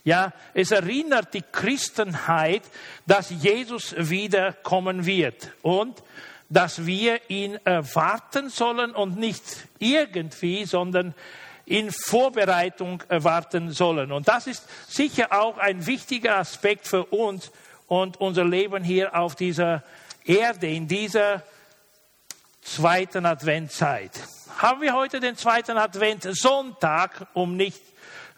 [0.03, 2.63] Ja, es erinnert die Christenheit,
[3.07, 6.03] dass Jesus wiederkommen wird und
[6.49, 9.43] dass wir ihn erwarten sollen und nicht
[9.77, 11.15] irgendwie, sondern
[11.69, 14.11] in Vorbereitung erwarten sollen.
[14.11, 17.51] Und das ist sicher auch ein wichtiger Aspekt für uns
[17.87, 19.83] und unser Leben hier auf dieser
[20.25, 21.43] Erde, in dieser
[22.61, 24.11] zweiten Adventzeit.
[24.57, 27.81] Haben wir heute den zweiten Adventssonntag, um nicht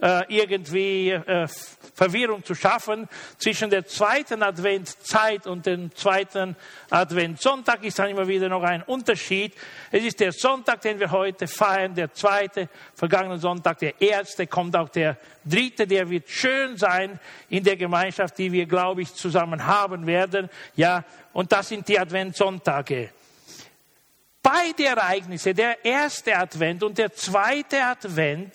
[0.02, 1.48] äh, irgendwie äh,
[1.94, 3.08] Verwirrung zu schaffen.
[3.38, 6.56] Zwischen der zweiten Adventzeit und dem zweiten
[6.90, 9.54] Adventssonntag ist dann immer wieder noch ein Unterschied.
[9.92, 14.76] Es ist der Sonntag, den wir heute feiern, der zweite, vergangenen Sonntag, der erste, kommt
[14.76, 19.66] auch der dritte, der wird schön sein in der Gemeinschaft, die wir, glaube ich, zusammen
[19.66, 20.50] haben werden.
[20.76, 23.12] Ja, und das sind die Adventssonntage.
[24.44, 28.54] Beide Ereignisse, der erste Advent und der zweite Advent,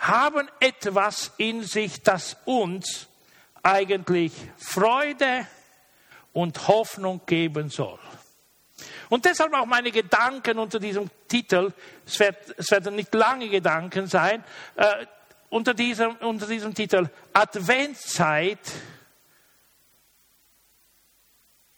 [0.00, 3.06] haben etwas in sich, das uns
[3.62, 5.46] eigentlich Freude
[6.32, 7.98] und Hoffnung geben soll.
[9.10, 11.72] Und deshalb auch meine Gedanken unter diesem Titel,
[12.06, 14.42] es, wird, es werden nicht lange Gedanken sein,
[14.76, 15.06] äh,
[15.50, 18.60] unter, diesem, unter diesem Titel Adventszeit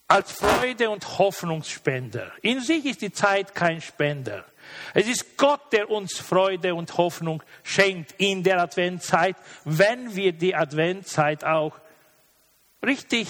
[0.06, 2.32] als Freude und Hoffnungsspender.
[2.42, 4.44] In sich ist die Zeit kein Spender.
[4.94, 10.54] Es ist Gott, der uns Freude und Hoffnung schenkt in der Adventzeit, wenn wir die
[10.54, 11.78] Adventzeit auch
[12.84, 13.28] richtig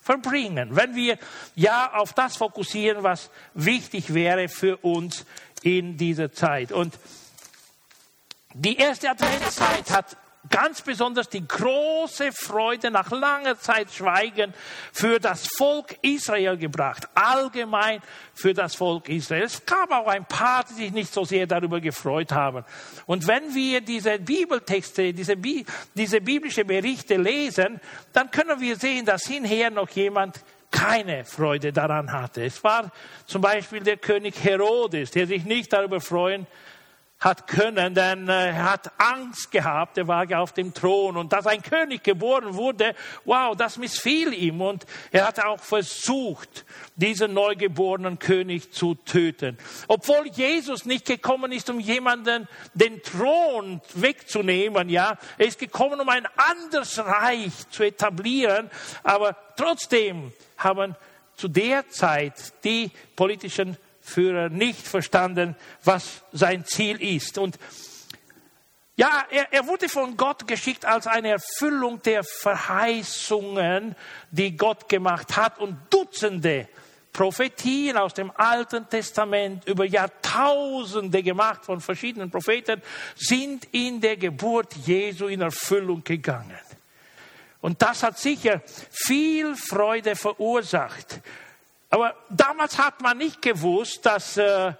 [0.00, 0.76] verbringen.
[0.76, 1.18] Wenn wir
[1.54, 5.24] ja auf das fokussieren, was wichtig wäre für uns
[5.62, 6.72] in dieser Zeit.
[6.72, 6.98] Und
[8.52, 10.16] die erste Adventszeit hat
[10.50, 14.52] ganz besonders die große Freude nach langer Zeit Schweigen
[14.92, 17.08] für das Volk Israel gebracht.
[17.14, 18.00] Allgemein
[18.34, 19.44] für das Volk Israel.
[19.44, 22.64] Es gab auch ein paar, die sich nicht so sehr darüber gefreut haben.
[23.06, 27.80] Und wenn wir diese Bibeltexte, diese, Bi diese biblische Berichte lesen,
[28.12, 32.44] dann können wir sehen, dass hinher noch jemand keine Freude daran hatte.
[32.44, 32.90] Es war
[33.26, 36.46] zum Beispiel der König Herodes, der sich nicht darüber freuen
[37.24, 41.16] hat können, denn äh, er hat Angst gehabt, er war auf dem Thron.
[41.16, 44.60] Und dass ein König geboren wurde, wow, das missfiel ihm.
[44.60, 49.56] Und er hat auch versucht, diesen neugeborenen König zu töten.
[49.88, 56.08] Obwohl Jesus nicht gekommen ist, um jemanden den Thron wegzunehmen, ja, er ist gekommen, um
[56.10, 58.70] ein anderes Reich zu etablieren,
[59.02, 60.94] aber trotzdem haben
[61.36, 62.34] zu der Zeit
[62.64, 67.38] die politischen Führer nicht verstanden, was sein Ziel ist.
[67.38, 67.58] Und
[68.96, 73.96] ja, er, er wurde von Gott geschickt als eine Erfüllung der Verheißungen,
[74.30, 76.68] die Gott gemacht hat und Dutzende
[77.14, 82.82] Prophetien aus dem Alten Testament über Jahrtausende gemacht von verschiedenen Propheten
[83.14, 86.58] sind in der Geburt Jesu in Erfüllung gegangen.
[87.60, 91.20] Und das hat sicher viel Freude verursacht.
[91.94, 94.72] Aber damals hat man nicht gewusst, dass äh,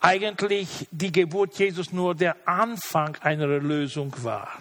[0.00, 4.58] eigentlich die Geburt Jesus nur der Anfang einer Erlösung war.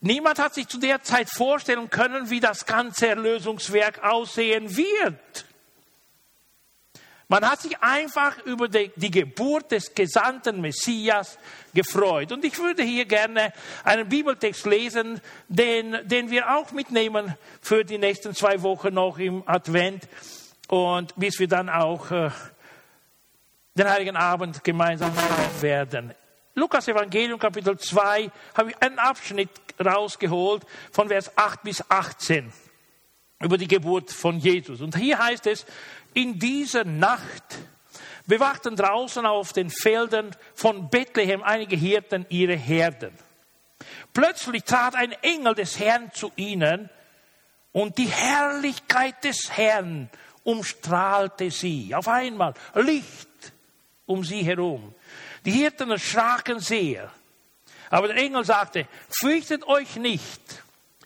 [0.00, 5.44] Niemand hat sich zu der Zeit vorstellen können, wie das ganze Erlösungswerk aussehen wird.
[7.32, 11.38] Man hat sich einfach über die, die, Geburt des gesandten Messias
[11.72, 12.30] gefreut.
[12.30, 15.18] Und ich würde hier gerne einen Bibeltext lesen,
[15.48, 20.06] den, den wir auch mitnehmen für die nächsten zwei Wochen noch im Advent
[20.68, 22.28] und bis wir dann auch äh,
[23.76, 26.14] den Heiligen Abend gemeinsam feiern werden.
[26.54, 29.48] Lukas Evangelium Kapitel 2 habe ich einen Abschnitt
[29.82, 32.52] rausgeholt von Vers 8 bis 18
[33.42, 34.80] über die Geburt von Jesus.
[34.80, 35.66] Und hier heißt es,
[36.14, 37.58] in dieser Nacht
[38.26, 43.12] bewachten draußen auf den Feldern von Bethlehem einige Hirten ihre Herden.
[44.14, 46.90] Plötzlich trat ein Engel des Herrn zu ihnen
[47.72, 50.10] und die Herrlichkeit des Herrn
[50.44, 51.94] umstrahlte sie.
[51.94, 53.28] Auf einmal Licht
[54.06, 54.94] um sie herum.
[55.44, 57.10] Die Hirten erschraken sehr.
[57.90, 60.61] Aber der Engel sagte, fürchtet euch nicht.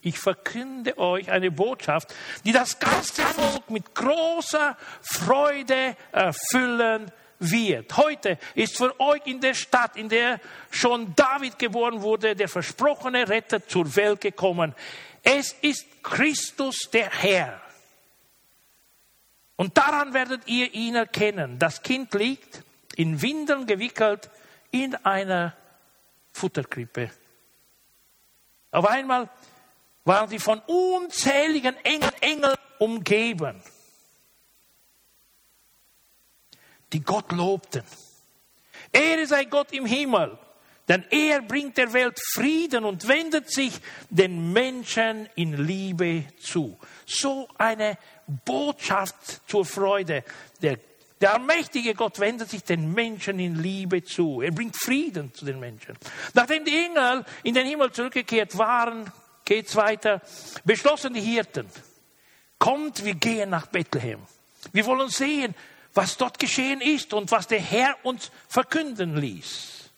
[0.07, 2.15] Ich verkünde euch eine Botschaft,
[2.45, 7.97] die das ganze Volk mit großer Freude erfüllen wird.
[7.97, 10.39] Heute ist für euch in der Stadt, in der
[10.71, 14.77] schon David geboren wurde, der versprochene Retter zur Welt gekommen.
[15.25, 17.61] Es ist Christus der Herr.
[19.57, 21.59] Und daran werdet ihr ihn erkennen.
[21.59, 22.63] Das Kind liegt
[22.95, 24.31] in Windeln gewickelt
[24.71, 25.57] in einer
[26.33, 27.11] Futterkrippe.
[28.71, 29.29] Auf einmal
[30.07, 33.63] waren sie von unzähligen Engeln, umgeben,
[36.93, 37.83] die Gott lobten.
[38.93, 40.39] Ehre sei Gott im Himmel,
[40.89, 43.73] denn er bringt der Welt Frieden und wendet sich
[44.09, 46.79] den Menschen in Liebe zu.
[47.05, 47.99] So eine
[48.45, 50.23] Botschaft zur Freude.
[50.63, 50.79] Der
[51.21, 54.43] der allmächtige Gott wendet sich den Menschen in Liebe zu.
[54.43, 55.97] Er bringt Frieden zu den Menschen.
[56.35, 59.11] Nachdem die Engel in den Himmel zurückgekehrt waren,
[59.47, 60.21] geht's weiter,
[60.65, 61.67] beschlossen die Hirten,
[62.59, 64.21] kommt, wir gehen nach Bethlehem.
[64.73, 65.55] Wir wollen sehen,
[65.95, 69.91] was dort geschehen ist und was der Herr uns verkünden ließ.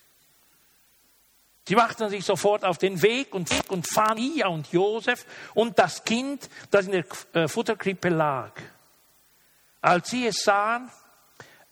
[1.66, 6.48] Sie machten sich sofort auf den Weg und, und Fania und Josef und das Kind,
[6.70, 8.52] das in der äh, Futterkrippe lag.
[9.82, 10.90] Als sie es sahen,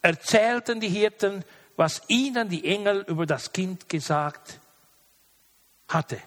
[0.02, 1.44] erzählten die Hirten,
[1.76, 4.60] was ihnen die Engel über das Kind gesagt
[5.88, 6.20] hatte.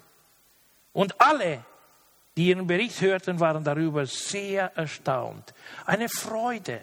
[0.99, 1.63] Und alle,
[2.35, 5.53] die ihren Bericht hörten, waren darüber sehr erstaunt.
[5.85, 6.81] Eine Freude.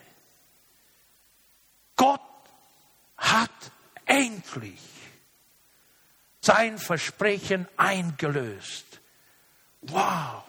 [1.97, 2.23] Gott
[3.19, 3.51] hat
[4.07, 4.81] endlich
[6.41, 8.87] sein Versprechen eingelöst.
[9.83, 10.45] Wow!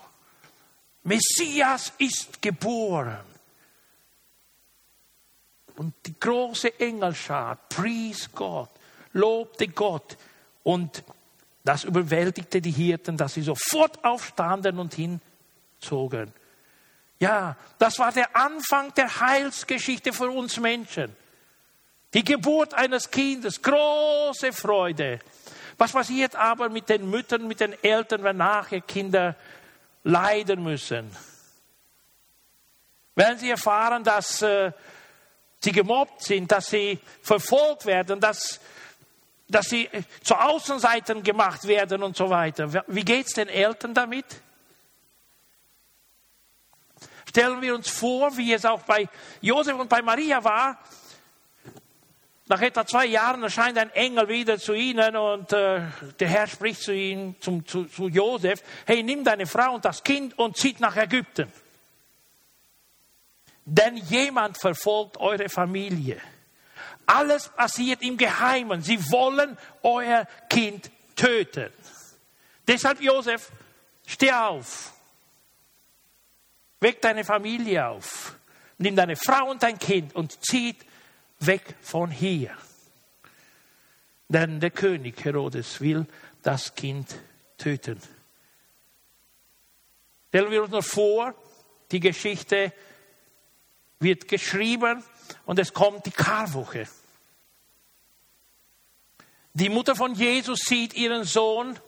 [1.04, 3.26] Messias ist geboren.
[5.76, 8.70] Und die große Engelschar pries Gott,
[9.12, 10.16] lobte Gott.
[10.64, 11.04] Und
[11.68, 16.32] das überwältigte die Hirten, dass sie sofort aufstanden und hinzogen.
[17.20, 21.14] Ja, das war der Anfang der Heilsgeschichte für uns Menschen.
[22.14, 25.20] Die Geburt eines Kindes, große Freude.
[25.78, 29.36] Was passiert aber mit den Müttern, mit den Eltern, wenn nachher Kinder
[30.04, 31.12] leiden müssen?
[33.14, 34.72] Wenn sie erfahren, dass äh,
[35.60, 38.62] sie gemobbt sind, dass sie verfolgt werden, dass,
[39.48, 39.90] dass sie
[40.24, 42.84] zu Außenseitern gemacht werden und so weiter.
[42.88, 44.26] Wie geht es den Eltern damit?
[47.30, 49.08] Stellen wir uns vor, wie es auch bei
[49.42, 50.80] Josef und bei Maria war.
[52.50, 55.82] Nach etwa zwei Jahren erscheint ein Engel wieder zu ihnen und äh,
[56.20, 60.02] der Herr spricht zu ihnen, zum, zu, zu Josef, hey, nimm deine Frau und das
[60.02, 61.52] Kind und zieht nach Ägypten
[63.68, 66.22] denn jemand verfolgt eure Familie.
[67.08, 68.82] Alles passiert im Geheimen.
[68.82, 71.72] Sie wollen euer Kind töten.
[72.68, 73.50] Deshalb, Josef,
[74.06, 74.94] steh auf.
[76.82, 78.36] Weck deine Familie auf.
[78.78, 80.86] Nimm deine Frau und dein Kind und zieht
[81.40, 82.56] weg von hier.
[84.28, 86.06] Denn der König Herodes will
[86.44, 87.16] das Kind
[87.58, 88.02] töten.
[90.28, 91.34] Stellen wir uns noch vor,
[91.90, 92.74] die Geschichte
[94.00, 95.04] wird geschrieben
[95.46, 96.88] und es kommt die Karwoche.
[99.54, 101.80] Die Mutter von Jesus sieht ihren Sohn,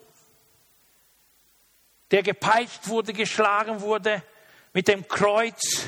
[2.11, 4.23] der gepeitscht wurde, geschlagen wurde,
[4.73, 5.85] mit dem Kreuz,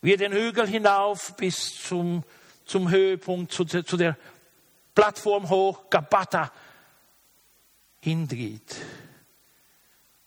[0.00, 2.24] wie er den Hügel hinauf bis zum,
[2.64, 4.16] zum Höhepunkt, zu, zu der
[4.94, 6.52] Plattform hoch, Gabata,
[8.00, 8.76] hingeht.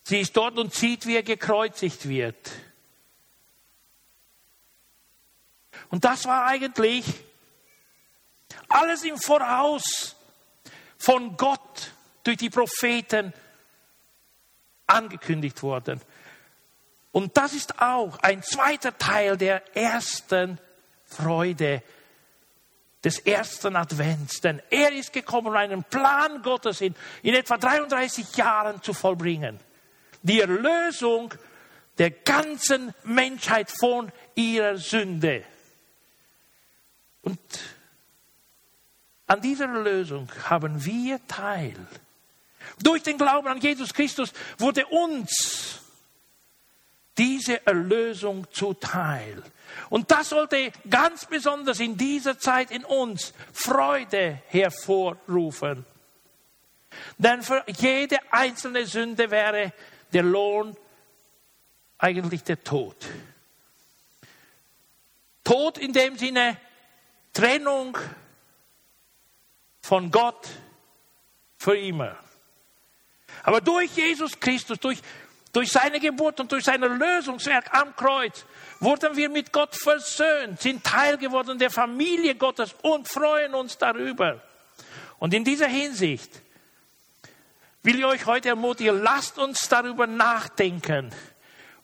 [0.04, 2.52] Sie ist dort und sieht, wie er gekreuzigt wird.
[5.90, 7.06] Und das war eigentlich
[8.70, 10.16] alles im Voraus
[10.98, 11.92] von Gott
[12.24, 13.34] durch die Propheten
[14.88, 16.02] angekündigt worden.
[17.12, 20.60] Und das ist auch ein zweiter Teil der ersten
[21.06, 21.82] Freude,
[23.04, 24.42] des ersten Advents.
[24.42, 29.60] Denn er ist gekommen, um einen Plan Gottes in, in etwa 33 Jahren zu vollbringen.
[30.22, 31.34] Die Erlösung
[31.98, 35.44] der ganzen Menschheit von ihrer Sünde.
[37.28, 37.60] Und
[39.26, 41.76] an dieser Erlösung haben wir Teil.
[42.82, 45.82] Durch den Glauben an Jesus Christus wurde uns
[47.18, 49.44] diese Erlösung zuteil.
[49.90, 55.86] Und das sollte ganz besonders in dieser Zeit in uns Freude hervorrufen.
[57.18, 59.74] Denn für jede einzelne Sünde wäre
[60.14, 60.78] der Lohn
[61.98, 62.96] eigentlich der Tod.
[65.44, 66.58] Tod in dem Sinne
[67.38, 67.96] Trennung
[69.80, 70.48] von Gott
[71.60, 72.18] für immer.
[73.44, 75.00] Aber durch Jesus Christus, durch,
[75.54, 78.44] durch seine Geburt und durch sein Lösungswerk am Kreuz
[78.80, 84.42] wurden wir mit Gott versöhnt, sind Teil geworden der Familie Gottes und freuen uns darüber.
[85.20, 86.42] Und in dieser Hinsicht
[87.84, 91.14] will ich euch heute ermutigen, lasst uns darüber nachdenken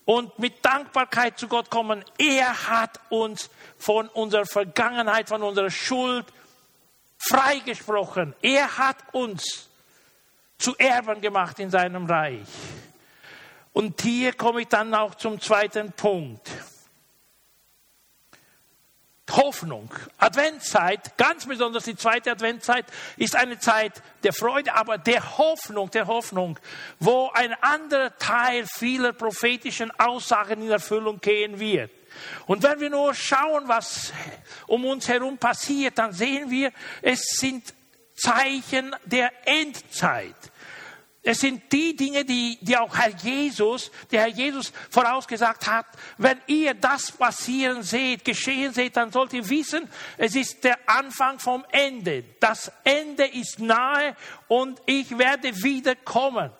[0.06, 2.04] und mit Dankbarkeit zu Gott kommen.
[2.18, 6.26] Er hat uns von unserer Vergangenheit, von unserer Schuld
[7.18, 8.36] freigesprochen.
[8.42, 9.70] Er hat uns
[10.58, 12.48] zu Erben gemacht in seinem Reich.
[13.74, 16.50] Und hier komme ich dann auch zum zweiten Punkt.
[19.36, 19.90] Hoffnung.
[20.18, 22.86] Adventszeit, ganz besonders die zweite Adventszeit,
[23.18, 26.60] ist eine Zeit der Freude, aber der Hoffnung, der Hoffnung,
[27.00, 31.92] wo ein anderer Teil vieler prophetischen Aussagen in Erfüllung gehen wird.
[32.46, 34.14] Und wenn wir nur schauen, was
[34.68, 37.74] um uns herum passiert, dann sehen wir, es sind
[38.16, 40.36] Zeichen der Endzeit.
[41.26, 45.86] Es sind die Dinge, die, die auch Herr Jesus, der Herr Jesus vorausgesagt hat.
[46.18, 51.40] Wenn ihr das passieren seht, geschehen seht, dann sollt ihr wissen, es ist der Anfang
[51.40, 52.26] vom Ende.
[52.42, 54.18] Das Ende ist nahe
[54.50, 56.52] und ich werde wiederkommen.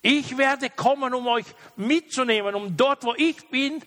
[0.00, 1.46] Ich werde kommen, um euch
[1.76, 3.82] mitzunehmen, um dort, wo ich bin,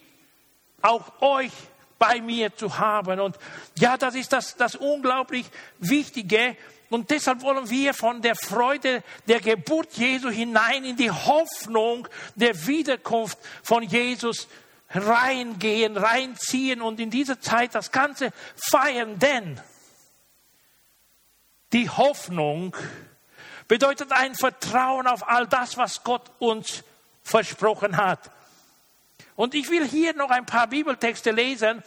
[0.81, 1.51] auch euch
[1.97, 3.19] bei mir zu haben.
[3.19, 3.37] Und
[3.79, 5.47] ja, das ist das, das unglaublich
[5.79, 6.55] Wichtige.
[6.89, 12.65] Und deshalb wollen wir von der Freude der Geburt Jesu hinein in die Hoffnung der
[12.65, 14.47] Wiederkunft von Jesus
[14.89, 19.19] reingehen, reinziehen und in dieser Zeit das Ganze feiern.
[19.19, 19.61] Denn
[21.73, 22.75] die Hoffnung
[23.67, 26.83] bedeutet ein Vertrauen auf all das, was Gott uns
[27.21, 28.31] versprochen hat.
[29.35, 31.83] Und ich will hier noch ein paar Bibeltexte lesen,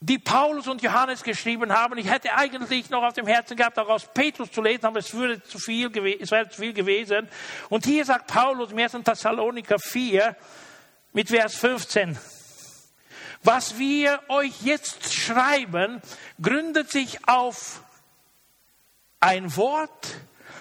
[0.00, 1.96] die Paulus und Johannes geschrieben haben.
[1.96, 5.14] Ich hätte eigentlich noch auf dem Herzen gehabt, auch aus Petrus zu lesen, aber es,
[5.14, 7.28] würde zu viel, es wäre zu viel gewesen.
[7.70, 8.92] Und hier sagt Paulus im 1.
[9.04, 10.36] Thessaloniker 4
[11.12, 12.18] mit Vers 15,
[13.42, 16.02] was wir euch jetzt schreiben,
[16.42, 17.80] gründet sich auf
[19.20, 20.16] ein Wort,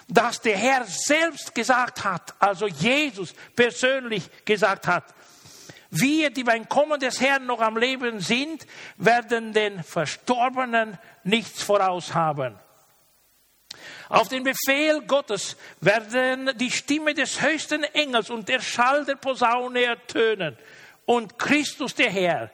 [0.08, 5.04] das der Herr selbst gesagt hat, also Jesus persönlich gesagt hat.
[5.98, 8.66] Wir, die beim Kommen des Herrn noch am Leben sind,
[8.98, 12.56] werden den Verstorbenen nichts voraus haben.
[14.10, 19.84] Auf den Befehl Gottes werden die Stimme des höchsten Engels und der Schall der Posaune
[19.84, 20.58] ertönen.
[21.06, 22.52] Und Christus der Herr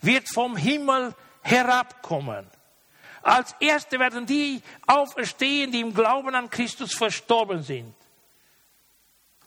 [0.00, 2.46] wird vom Himmel herabkommen.
[3.22, 7.94] Als Erste werden die auferstehen, die im Glauben an Christus verstorben sind.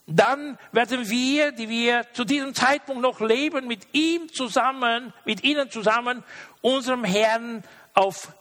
[0.07, 5.69] Dann werden wir, die wir zu diesem Zeitpunkt noch leben, mit ihm zusammen, mit ihnen
[5.69, 6.23] zusammen,
[6.61, 8.31] unserem Herrn auf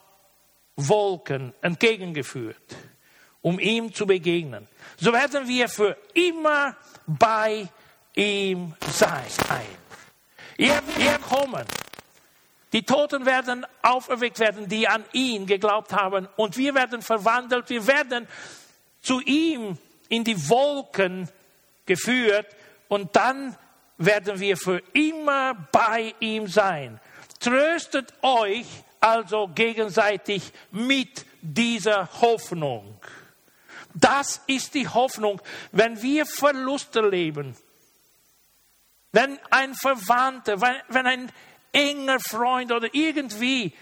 [0.77, 2.77] Wolken entgegengeführt,
[3.43, 4.69] um ihm zu begegnen.
[4.97, 6.77] So werden wir für immer
[7.07, 7.69] bei
[8.15, 9.25] ihm sein.
[10.57, 11.67] Er wird kommen
[12.77, 16.29] die Toten werden auferweckt werden, die an ihn geglaubt haben.
[16.37, 17.71] Und wir werden verwandelt.
[17.71, 18.29] Wir werden
[19.01, 21.31] zu ihm in die Wolken
[21.87, 22.47] geführt.
[22.89, 23.57] Und dann
[23.99, 27.01] werden wir für immer bei ihm sein.
[27.41, 28.67] Tröstet euch
[29.01, 33.01] also gegenseitig mit dieser Hoffnung.
[33.95, 35.41] Das ist die Hoffnung,
[35.73, 37.57] wenn wir Verluste leben.
[39.13, 41.33] Wenn ein Verwandter, wenn, wenn ein
[41.73, 43.73] enger Freund oder irgendwie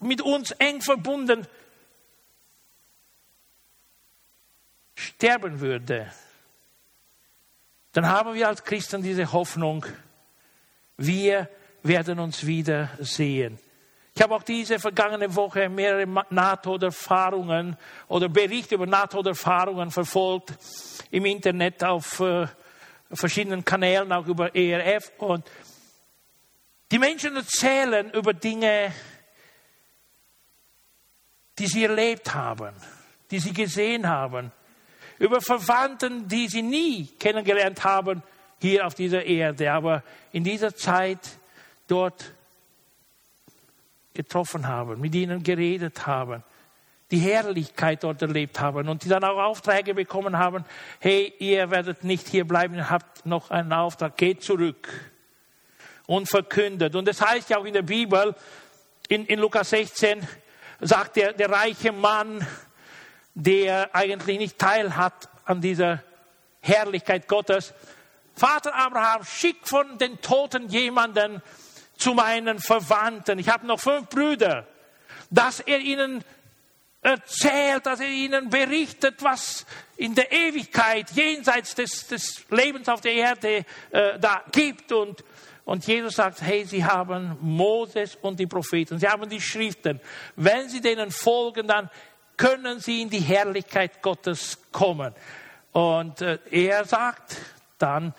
[0.00, 1.46] mit uns eng verbunden
[4.94, 6.12] sterben würde,
[7.96, 9.86] dann haben wir als Christen diese Hoffnung,
[10.98, 11.48] wir
[11.82, 13.58] werden uns wieder sehen.
[14.14, 17.74] Ich habe auch diese vergangene Woche mehrere NATO-Erfahrungen
[18.08, 20.52] oder Berichte über NATO-Erfahrungen verfolgt
[21.10, 22.46] im Internet auf äh,
[23.12, 25.12] verschiedenen Kanälen, auch über ERF.
[25.16, 25.50] Und
[26.92, 28.92] die Menschen erzählen über Dinge,
[31.58, 32.74] die sie erlebt haben,
[33.30, 34.52] die sie gesehen haben,
[35.18, 38.22] über Verwandten, die sie nie kennengelernt haben
[38.60, 40.02] hier auf dieser Erde, aber
[40.32, 41.20] in dieser Zeit
[41.88, 42.32] dort
[44.14, 46.42] getroffen haben, mit ihnen geredet haben,
[47.10, 50.64] die Herrlichkeit dort erlebt haben und die dann auch Aufträge bekommen haben,
[50.98, 54.88] hey, ihr werdet nicht hier bleiben, ihr habt noch einen Auftrag, geht zurück
[56.06, 56.96] und verkündet.
[56.96, 58.34] Und das heißt ja auch in der Bibel,
[59.08, 60.26] in, in Lukas 16,
[60.80, 62.44] sagt der, der reiche Mann,
[63.36, 66.02] der eigentlich nicht teil hat an dieser
[66.60, 67.74] Herrlichkeit Gottes,
[68.34, 71.42] Vater Abraham, schick von den Toten jemanden,
[71.96, 73.38] zu meinen Verwandten.
[73.38, 74.66] Ich habe noch fünf Brüder,
[75.30, 76.22] dass er ihnen
[77.00, 79.64] erzählt, dass er ihnen berichtet, was
[79.96, 84.92] in der Ewigkeit jenseits des, des Lebens auf der Erde äh, da gibt.
[84.92, 85.24] Und,
[85.64, 90.00] und Jesus sagt, hey, sie haben Moses und die Propheten, sie haben die Schriften.
[90.34, 91.88] Wenn sie denen folgen, dann
[92.36, 95.14] können sie in die Herrlichkeit Gottes kommen.
[95.72, 97.36] Und äh, er sagt
[97.78, 98.14] dann,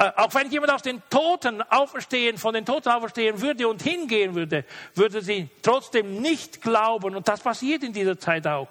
[0.00, 4.34] äh, auch wenn jemand aus den Toten auferstehen, von den Toten auferstehen würde und hingehen
[4.34, 4.64] würde,
[4.94, 7.16] würde sie trotzdem nicht glauben.
[7.16, 8.68] Und das passiert in dieser Zeit auch.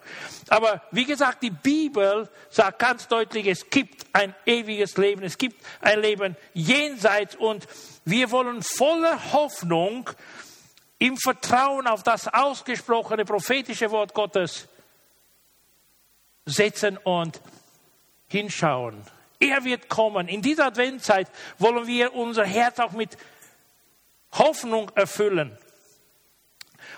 [0.47, 5.21] Aber wie gesagt, die Bibel sagt ganz deutlich, es gibt ein ewiges Leben.
[5.21, 7.35] Es gibt ein Leben jenseits.
[7.35, 7.67] Und
[8.05, 10.09] wir wollen voller Hoffnung
[10.97, 14.68] im Vertrauen auf das ausgesprochene prophetische Wort Gottes
[16.49, 17.41] setzen und
[18.27, 19.01] hinschauen.
[19.39, 20.27] Er wird kommen.
[20.27, 21.27] In dieser Adventzeit
[21.57, 23.17] wollen wir unser Herz auch mit
[24.33, 25.57] Hoffnung erfüllen.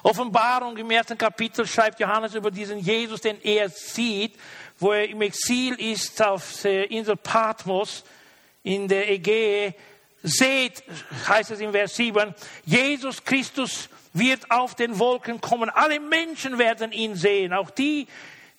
[0.04, 4.36] Offenbarung im ersten Kapitel schreibt Johannes über diesen Jesus, den er sieht,
[4.80, 8.04] wo er im Exil ist auf der Insel Patmos
[8.64, 9.76] in der Ägäe.
[10.24, 10.84] Seht,
[11.28, 12.34] heißt es in Vers 7,
[12.66, 15.70] Jesus Christus wird auf den Wolken kommen.
[15.70, 18.08] Alle Menschen werden ihn sehen, auch die,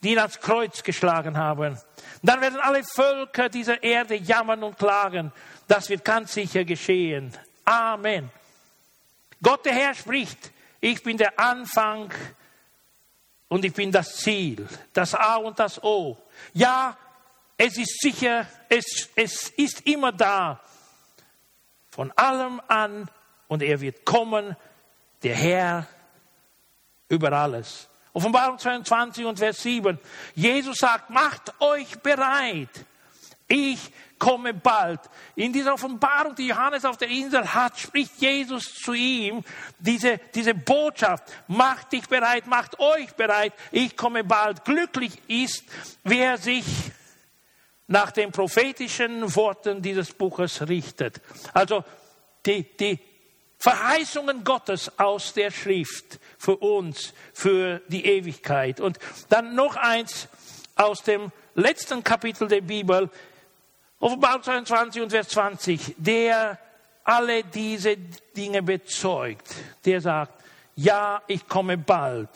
[0.03, 1.79] die ihn ans Kreuz geschlagen haben.
[2.23, 5.33] Dann werden alle Völker dieser Erde jammern und klagen.
[5.69, 7.37] Das wird ganz sicher geschehen.
[7.65, 8.31] Amen.
[9.43, 12.13] Gott der Herr spricht, ich bin der Anfang
[13.49, 16.17] und ich bin das Ziel, das A und das O.
[16.53, 16.97] Ja,
[17.57, 20.61] es ist sicher, es, es ist immer da,
[21.91, 23.09] von allem an
[23.49, 24.57] und er wird kommen,
[25.23, 25.87] der Herr
[27.09, 27.89] über alles.
[28.13, 29.99] Offenbarung 22 und Vers 7.
[30.35, 32.69] Jesus sagt, macht euch bereit.
[33.49, 35.01] Ich komme bald.
[35.35, 39.43] In dieser Offenbarung, die Johannes auf der Insel hat, spricht Jesus zu ihm
[39.79, 41.25] diese, diese Botschaft.
[41.49, 43.53] Macht dich bereit, macht euch bereit.
[43.73, 44.65] Ich komme bald.
[44.65, 45.65] Glücklich ist,
[46.05, 46.65] wer sich
[47.89, 51.21] nach den prophetischen Worten dieses Buches richtet.
[51.53, 51.85] Also
[52.47, 52.99] die, die
[53.63, 58.81] Verheißungen Gottes aus der Schrift für uns, für die Ewigkeit.
[58.81, 58.99] Und
[59.29, 60.27] dann noch eins
[60.75, 63.09] aus dem letzten Kapitel der Bibel,
[64.01, 66.59] Offenbarung 22 und Vers 20, der
[67.05, 69.55] alle diese Dinge bezeugt,
[69.85, 70.43] der sagt,
[70.75, 72.31] ja, ich komme bald.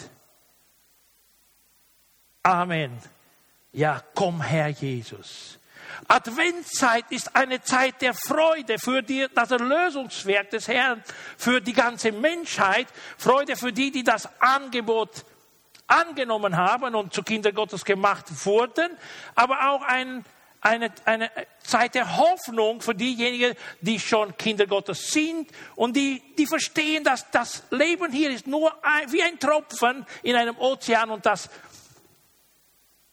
[2.44, 2.96] Amen.
[3.72, 5.58] Ja, komm Herr Jesus.
[6.08, 11.02] Adventszeit ist eine Zeit der Freude für die, das Erlösungswerk des Herrn,
[11.36, 12.86] für die ganze Menschheit,
[13.18, 15.24] Freude für die, die das Angebot
[15.86, 18.90] angenommen haben und zu Kinder Gottes gemacht wurden,
[19.34, 20.24] aber auch ein,
[20.60, 21.30] eine, eine
[21.62, 27.30] Zeit der Hoffnung für diejenigen, die schon Kinder Gottes sind und die, die verstehen, dass
[27.30, 31.48] das Leben hier ist nur ein, wie ein Tropfen in einem Ozean und das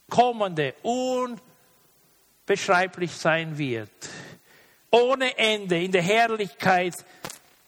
[0.09, 1.39] kommende, un
[2.45, 3.89] beschreiblich sein wird.
[4.91, 6.93] Ohne Ende in der Herrlichkeit,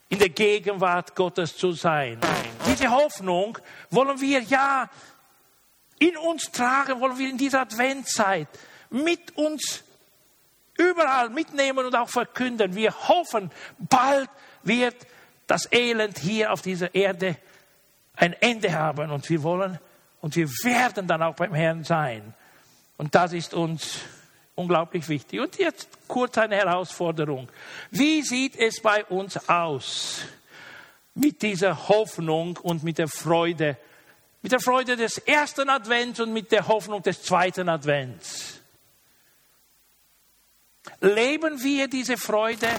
[0.09, 2.19] in der Gegenwart Gottes zu sein.
[2.67, 3.57] Diese Hoffnung
[3.89, 4.89] wollen wir ja
[5.99, 8.47] in uns tragen, wollen wir in dieser Adventzeit
[8.89, 9.84] mit uns
[10.78, 12.76] überall mitnehmen und auch verkünden.
[12.76, 14.30] Wir hoffen, bald
[14.63, 14.95] wird
[15.47, 17.38] das Elend hier auf dieser Erde
[18.15, 19.80] ein Ende haben und wir wollen
[20.21, 22.34] und wir werden dann auch beim Herrn sein.
[22.97, 23.99] Und das ist uns
[24.56, 25.39] unglaublich wichtig.
[25.39, 27.49] Und jetzt kurz eine Herausforderung.
[27.91, 30.22] Wie sieht es bei uns aus
[31.14, 33.78] mit dieser Hoffnung und mit der Freude?
[34.41, 38.62] Mit der Freude des ersten Advents und mit der Hoffnung des zweiten Advents.
[41.01, 42.70] Leben wir diese Freude?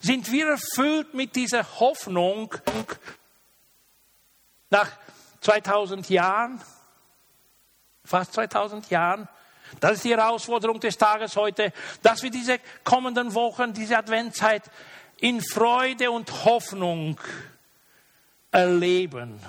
[0.00, 2.54] Sind wir erfüllt mit dieser Hoffnung
[4.70, 4.90] Nach
[5.40, 6.60] 2000 Jahren,
[8.04, 9.28] fast 2000 Jahren,
[9.80, 14.62] das ist die Herausforderung des Tages heute, dass wir diese kommenden Wochen, diese Adventzeit
[15.18, 17.18] in Freude und Hoffnung
[18.50, 19.40] erleben.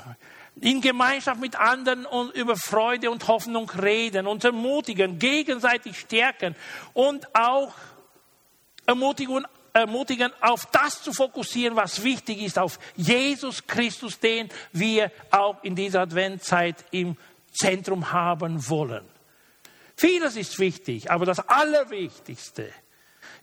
[0.59, 6.55] In Gemeinschaft mit anderen und über Freude und Hoffnung reden, uns ermutigen, gegenseitig stärken
[6.93, 7.73] und auch
[8.87, 15.63] ermutigen, ermutigen, auf das zu fokussieren, was wichtig ist, auf Jesus Christus, den wir auch
[15.63, 17.17] in dieser Adventzeit im
[17.51, 19.05] Zentrum haben wollen.
[19.97, 22.71] Vieles ist wichtig, aber das Allerwichtigste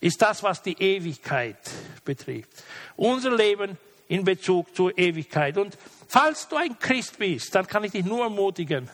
[0.01, 1.59] ist das, was die Ewigkeit
[2.05, 2.63] betrifft.
[2.97, 3.77] Unser Leben
[4.07, 5.59] in Bezug zur Ewigkeit.
[5.59, 5.77] Und
[6.07, 8.89] falls du ein Christ bist, dann kann ich dich nur ermutigen.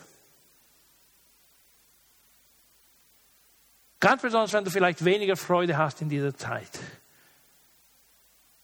[3.98, 6.70] Ganz besonders, wenn du vielleicht weniger Freude hast in dieser Zeit.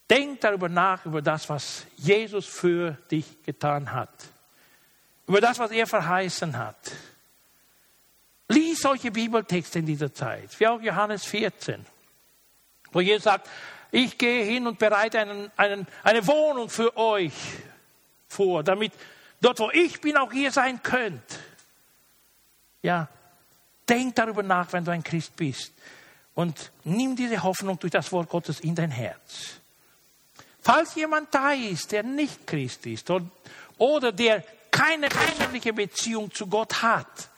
[0.09, 4.09] Denk darüber nach, über das, was Jesus für dich getan hat.
[5.27, 6.93] Über das, was er verheißen hat.
[8.49, 11.85] Lies solche Bibeltexte in dieser Zeit, wie auch Johannes 14,
[12.93, 13.49] wo Jesus sagt,
[13.91, 17.33] ich gehe hin und bereite einen, einen, eine Wohnung für euch
[18.29, 18.93] vor, damit
[19.41, 21.39] dort, wo ich bin, auch ihr sein könnt.
[22.83, 23.09] Ja,
[23.89, 25.73] denk darüber nach, wenn du ein Christ bist.
[26.35, 29.55] Und nimm diese Hoffnung durch das Wort Gottes in dein Herz.
[30.61, 33.11] Falls jemand da ist, der nicht Christ ist
[33.79, 37.31] oder der keine persönliche Beziehung zu Gott hat,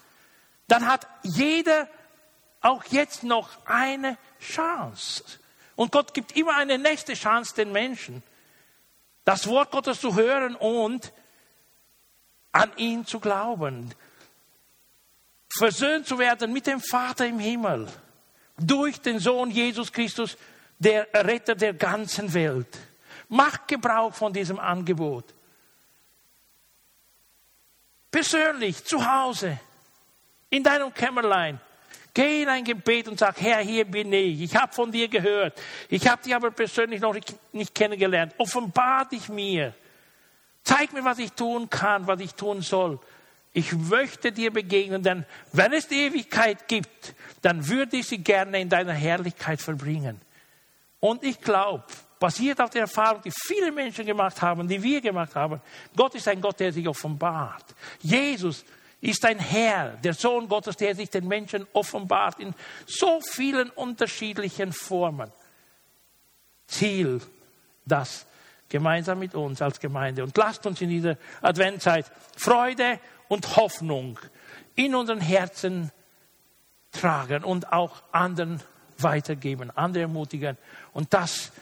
[0.69, 1.89] dann hat jeder
[2.61, 5.25] auch jetzt noch eine Chance.
[5.75, 8.23] Und Gott gibt immer eine nächste Chance den Menschen,
[9.25, 11.12] das Wort Gottes zu hören und
[12.53, 13.95] an ihn zu glauben.
[15.51, 17.89] Versöhnt zu werden mit dem Vater im Himmel
[18.59, 20.37] durch den Sohn Jesus Christus,
[20.79, 22.79] der Retter der ganzen Welt.
[23.29, 25.25] Mach Gebrauch von diesem Angebot.
[28.11, 29.61] Persönlich, zu Hause,
[30.51, 31.61] in deinem Kämmerlein.
[32.14, 34.40] Geh in ein Gebet und sag, Herr, hier bin ich.
[34.40, 35.61] Ich habe von dir gehört.
[35.88, 37.14] Ich habe dich aber persönlich noch
[37.53, 38.34] nicht kennengelernt.
[38.38, 39.74] Offenbar dich mir.
[40.64, 42.99] Zeig mir, was ich tun kann, was ich tun soll.
[43.53, 48.61] Ich möchte dir begegnen, denn wenn es die Ewigkeit gibt, dann würde ich sie gerne
[48.61, 50.20] in deiner Herrlichkeit verbringen.
[51.01, 51.84] Und ich glaube,
[52.18, 55.61] basiert auf der Erfahrung, die viele Menschen gemacht haben, die wir gemacht haben,
[55.96, 57.64] Gott ist ein Gott, der sich offenbart.
[58.01, 58.64] Jesus
[59.01, 62.55] ist ein Herr, der Sohn Gottes, der sich den Menschen offenbart in
[62.86, 65.30] so vielen unterschiedlichen Formen.
[66.66, 67.20] Ziel,
[67.84, 68.26] das
[68.68, 70.24] gemeinsam mit uns als Gemeinde.
[70.24, 74.18] Und lasst uns in dieser Adventzeit Freude und Hoffnung
[74.74, 75.90] in unseren Herzen
[76.92, 78.61] tragen und auch anderen
[78.99, 80.59] weitergeben, andere ermutigen.
[80.92, 81.53] Und das,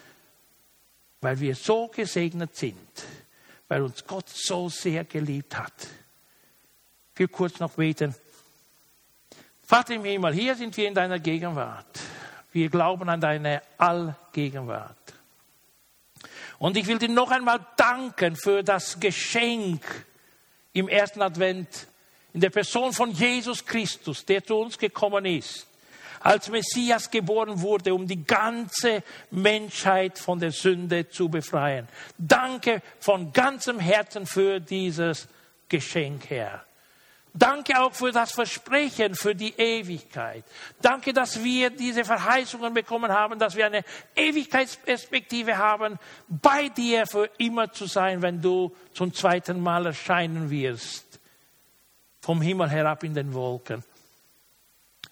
[1.20, 3.05] weil wir so gesegnet sind,
[3.68, 5.72] weil uns Gott so sehr geliebt hat
[7.17, 8.14] will kurz noch beten.
[9.62, 11.99] Vater im Himmel, hier sind wir in deiner Gegenwart.
[12.53, 14.97] Wir glauben an deine Allgegenwart.
[16.59, 19.83] Und ich will dir noch einmal danken für das Geschenk
[20.73, 21.87] im ersten Advent
[22.33, 25.67] in der Person von Jesus Christus, der zu uns gekommen ist,
[26.21, 31.89] als Messias geboren wurde, um die ganze Menschheit von der Sünde zu befreien.
[32.19, 35.29] Danke von ganzem Herzen für dieses
[35.69, 36.66] Geschenk, Herr.
[37.39, 40.45] Danke auch für das Versprechen für die Ewigkeit.
[40.80, 43.84] Danke, dass wir diese Verheißungen bekommen haben, dass wir eine
[44.14, 51.20] Ewigkeitsperspektive haben, bei dir für immer zu sein, wenn du zum zweiten Mal erscheinen wirst,
[52.20, 53.84] vom Himmel herab in den Wolken.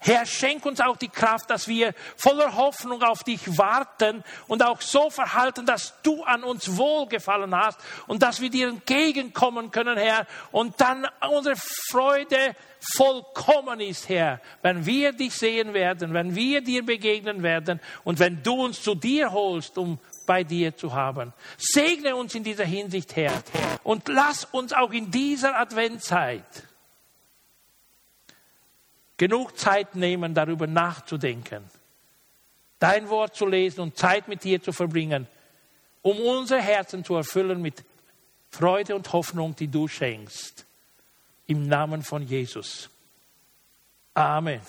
[0.06, 4.82] Herr, schenk uns auch die Kraft, dass wir voller Hoffnung auf dich warten und auch
[4.82, 10.26] so verhalten, dass du an uns wohlgefallen hast und dass wir dir entgegenkommen können, Herr,
[10.52, 11.56] und dann unsere
[11.88, 12.54] Freude
[12.94, 18.42] vollkommen ist, Herr, wenn wir dich sehen werden, wenn wir dir begegnen werden und wenn
[18.42, 21.32] du uns zu dir holst, um bei dir zu haben.
[21.56, 23.32] Segne uns in dieser Hinsicht, Herr,
[23.82, 26.44] und lass uns auch in dieser Adventzeit
[29.16, 31.64] genug Zeit nehmen, darüber nachzudenken,
[32.78, 35.26] dein Wort zu lesen und Zeit mit dir zu verbringen,
[36.02, 37.84] um unsere Herzen zu erfüllen mit
[38.50, 40.66] Freude und Hoffnung, die du schenkst.
[41.46, 42.88] Im Namen von Jesus.
[44.14, 44.60] Amen.